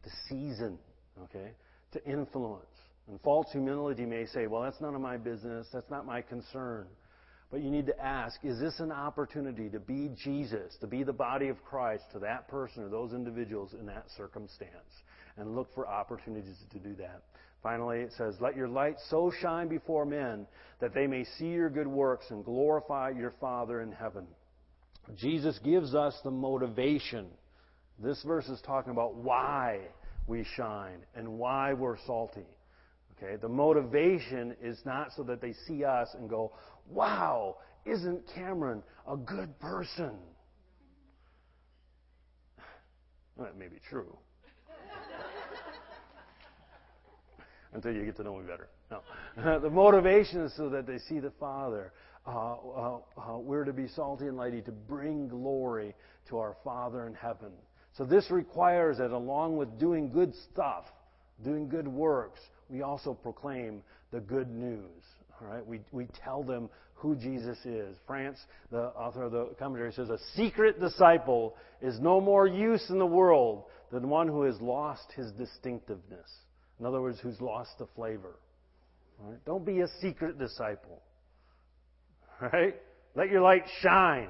to 0.04 0.10
season, 0.28 0.78
okay, 1.24 1.50
to 1.94 2.04
influence. 2.06 2.64
And 3.08 3.20
false 3.22 3.48
humility 3.50 4.06
may 4.06 4.26
say, 4.26 4.46
well, 4.46 4.62
that's 4.62 4.80
none 4.80 4.94
of 4.94 5.00
my 5.00 5.16
business, 5.16 5.66
that's 5.72 5.90
not 5.90 6.06
my 6.06 6.22
concern. 6.22 6.86
But 7.50 7.60
you 7.60 7.72
need 7.72 7.86
to 7.86 8.00
ask, 8.00 8.38
is 8.44 8.60
this 8.60 8.78
an 8.78 8.92
opportunity 8.92 9.68
to 9.70 9.80
be 9.80 10.10
Jesus, 10.22 10.76
to 10.80 10.86
be 10.86 11.02
the 11.02 11.12
body 11.12 11.48
of 11.48 11.60
Christ 11.64 12.04
to 12.12 12.20
that 12.20 12.46
person 12.46 12.84
or 12.84 12.88
those 12.88 13.12
individuals 13.12 13.74
in 13.78 13.84
that 13.86 14.06
circumstance? 14.16 14.70
And 15.36 15.56
look 15.56 15.74
for 15.74 15.88
opportunities 15.88 16.56
to 16.70 16.78
do 16.78 16.94
that. 17.00 17.22
Finally, 17.64 18.02
it 18.02 18.12
says, 18.16 18.36
Let 18.40 18.54
your 18.54 18.68
light 18.68 18.94
so 19.10 19.32
shine 19.42 19.66
before 19.66 20.06
men 20.06 20.46
that 20.80 20.94
they 20.94 21.08
may 21.08 21.24
see 21.36 21.46
your 21.46 21.68
good 21.68 21.88
works 21.88 22.26
and 22.30 22.44
glorify 22.44 23.10
your 23.10 23.34
Father 23.40 23.80
in 23.80 23.90
heaven. 23.90 24.28
Jesus 25.14 25.58
gives 25.60 25.94
us 25.94 26.18
the 26.24 26.30
motivation. 26.30 27.26
This 27.98 28.22
verse 28.24 28.48
is 28.48 28.60
talking 28.62 28.90
about 28.90 29.14
why 29.14 29.80
we 30.26 30.44
shine 30.56 30.98
and 31.14 31.38
why 31.38 31.72
we're 31.72 31.96
salty. 32.06 32.46
Okay, 33.16 33.36
the 33.36 33.48
motivation 33.48 34.54
is 34.60 34.78
not 34.84 35.12
so 35.16 35.22
that 35.22 35.40
they 35.40 35.54
see 35.66 35.84
us 35.84 36.08
and 36.14 36.28
go, 36.28 36.52
"Wow, 36.88 37.58
isn't 37.84 38.26
Cameron 38.34 38.82
a 39.06 39.16
good 39.16 39.58
person?" 39.58 40.18
That 43.38 43.56
may 43.56 43.68
be 43.68 43.78
true. 43.88 44.16
Until 47.72 47.94
you 47.94 48.04
get 48.04 48.16
to 48.16 48.22
know 48.22 48.36
me 48.36 48.46
better. 48.46 48.68
No. 48.90 49.60
the 49.60 49.70
motivation 49.70 50.42
is 50.42 50.54
so 50.56 50.68
that 50.70 50.86
they 50.86 50.98
see 50.98 51.20
the 51.20 51.30
Father. 51.32 51.92
Uh, 52.26 52.30
uh, 52.30 52.98
uh, 53.16 53.38
we're 53.38 53.64
to 53.64 53.72
be 53.72 53.86
salty 53.88 54.26
and 54.26 54.36
lighty 54.36 54.64
to 54.64 54.72
bring 54.72 55.28
glory 55.28 55.94
to 56.28 56.38
our 56.38 56.56
Father 56.64 57.06
in 57.06 57.14
heaven. 57.14 57.52
So 57.96 58.04
this 58.04 58.30
requires 58.30 58.98
that 58.98 59.12
along 59.12 59.56
with 59.56 59.78
doing 59.78 60.10
good 60.10 60.34
stuff, 60.52 60.84
doing 61.44 61.68
good 61.68 61.86
works, 61.86 62.40
we 62.68 62.82
also 62.82 63.14
proclaim 63.14 63.82
the 64.10 64.20
good 64.20 64.50
news. 64.50 65.02
All 65.40 65.48
right, 65.48 65.64
we, 65.64 65.80
we 65.92 66.08
tell 66.24 66.42
them 66.42 66.68
who 66.94 67.14
Jesus 67.14 67.58
is. 67.64 67.96
France, 68.06 68.38
the 68.70 68.86
author 68.88 69.22
of 69.22 69.32
the 69.32 69.54
commentary, 69.58 69.92
says 69.92 70.08
a 70.08 70.18
secret 70.34 70.80
disciple 70.80 71.54
is 71.80 72.00
no 72.00 72.20
more 72.20 72.46
use 72.46 72.90
in 72.90 72.98
the 72.98 73.06
world 73.06 73.64
than 73.92 74.08
one 74.08 74.26
who 74.26 74.42
has 74.42 74.60
lost 74.60 75.12
his 75.14 75.30
distinctiveness. 75.32 76.30
In 76.80 76.86
other 76.86 77.00
words, 77.00 77.18
who's 77.20 77.40
lost 77.40 77.78
the 77.78 77.86
flavor. 77.94 78.36
All 79.22 79.30
right? 79.30 79.44
Don't 79.44 79.64
be 79.64 79.80
a 79.80 79.88
secret 80.00 80.38
disciple. 80.38 81.02
Right? 82.40 82.74
Let 83.14 83.30
your 83.30 83.40
light 83.40 83.64
shine. 83.80 84.28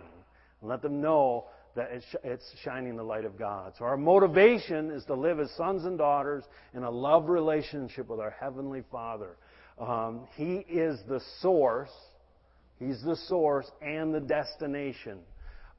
Let 0.63 0.83
them 0.83 1.01
know 1.01 1.47
that 1.75 1.91
it's 2.25 2.45
shining 2.65 2.97
the 2.97 3.03
light 3.03 3.25
of 3.25 3.39
God. 3.39 3.75
So 3.79 3.85
our 3.85 3.97
motivation 3.97 4.91
is 4.91 5.05
to 5.07 5.15
live 5.15 5.39
as 5.41 5.51
sons 5.57 5.85
and 5.85 5.99
daughters 5.99 6.45
in 6.75 6.83
a 6.83 6.91
love 6.91 7.29
relationship 7.29 8.09
with 8.09 8.19
our 8.19 8.31
Heavenly 8.31 8.83
Father. 8.91 9.37
Um, 9.79 10.27
he 10.37 10.65
is 10.69 10.99
the 11.07 11.21
source. 11.41 11.91
He's 12.79 13.03
the 13.03 13.17
source 13.29 13.71
and 13.83 14.15
the 14.15 14.21
destination 14.21 15.19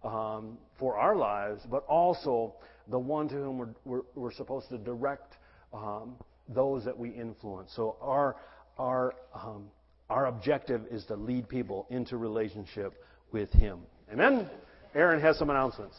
um, 0.04 0.58
for 0.78 0.98
our 0.98 1.16
lives, 1.16 1.62
but 1.70 1.84
also 1.88 2.54
the 2.90 3.00
one 3.00 3.28
to 3.30 3.36
whom 3.36 3.58
we're, 3.58 3.76
we're, 3.86 4.02
we're 4.16 4.34
supposed 4.34 4.70
to 4.70 4.78
direct 4.78 5.38
um, 5.74 6.16
those 6.48 6.86
that 6.86 6.98
we 6.98 7.10
influence. 7.10 7.72
So 7.76 7.98
our 8.02 8.36
our 8.78 9.16
um, 9.34 9.66
our 10.10 10.28
objective 10.28 10.82
is 10.90 11.06
to 11.06 11.16
lead 11.16 11.50
people 11.50 11.86
into 11.90 12.18
relationship 12.18 12.94
with 13.32 13.52
Him. 13.52 13.80
Amen? 14.12 14.50
Aaron 14.96 15.22
has 15.22 15.38
some 15.38 15.50
announcements. 15.50 15.98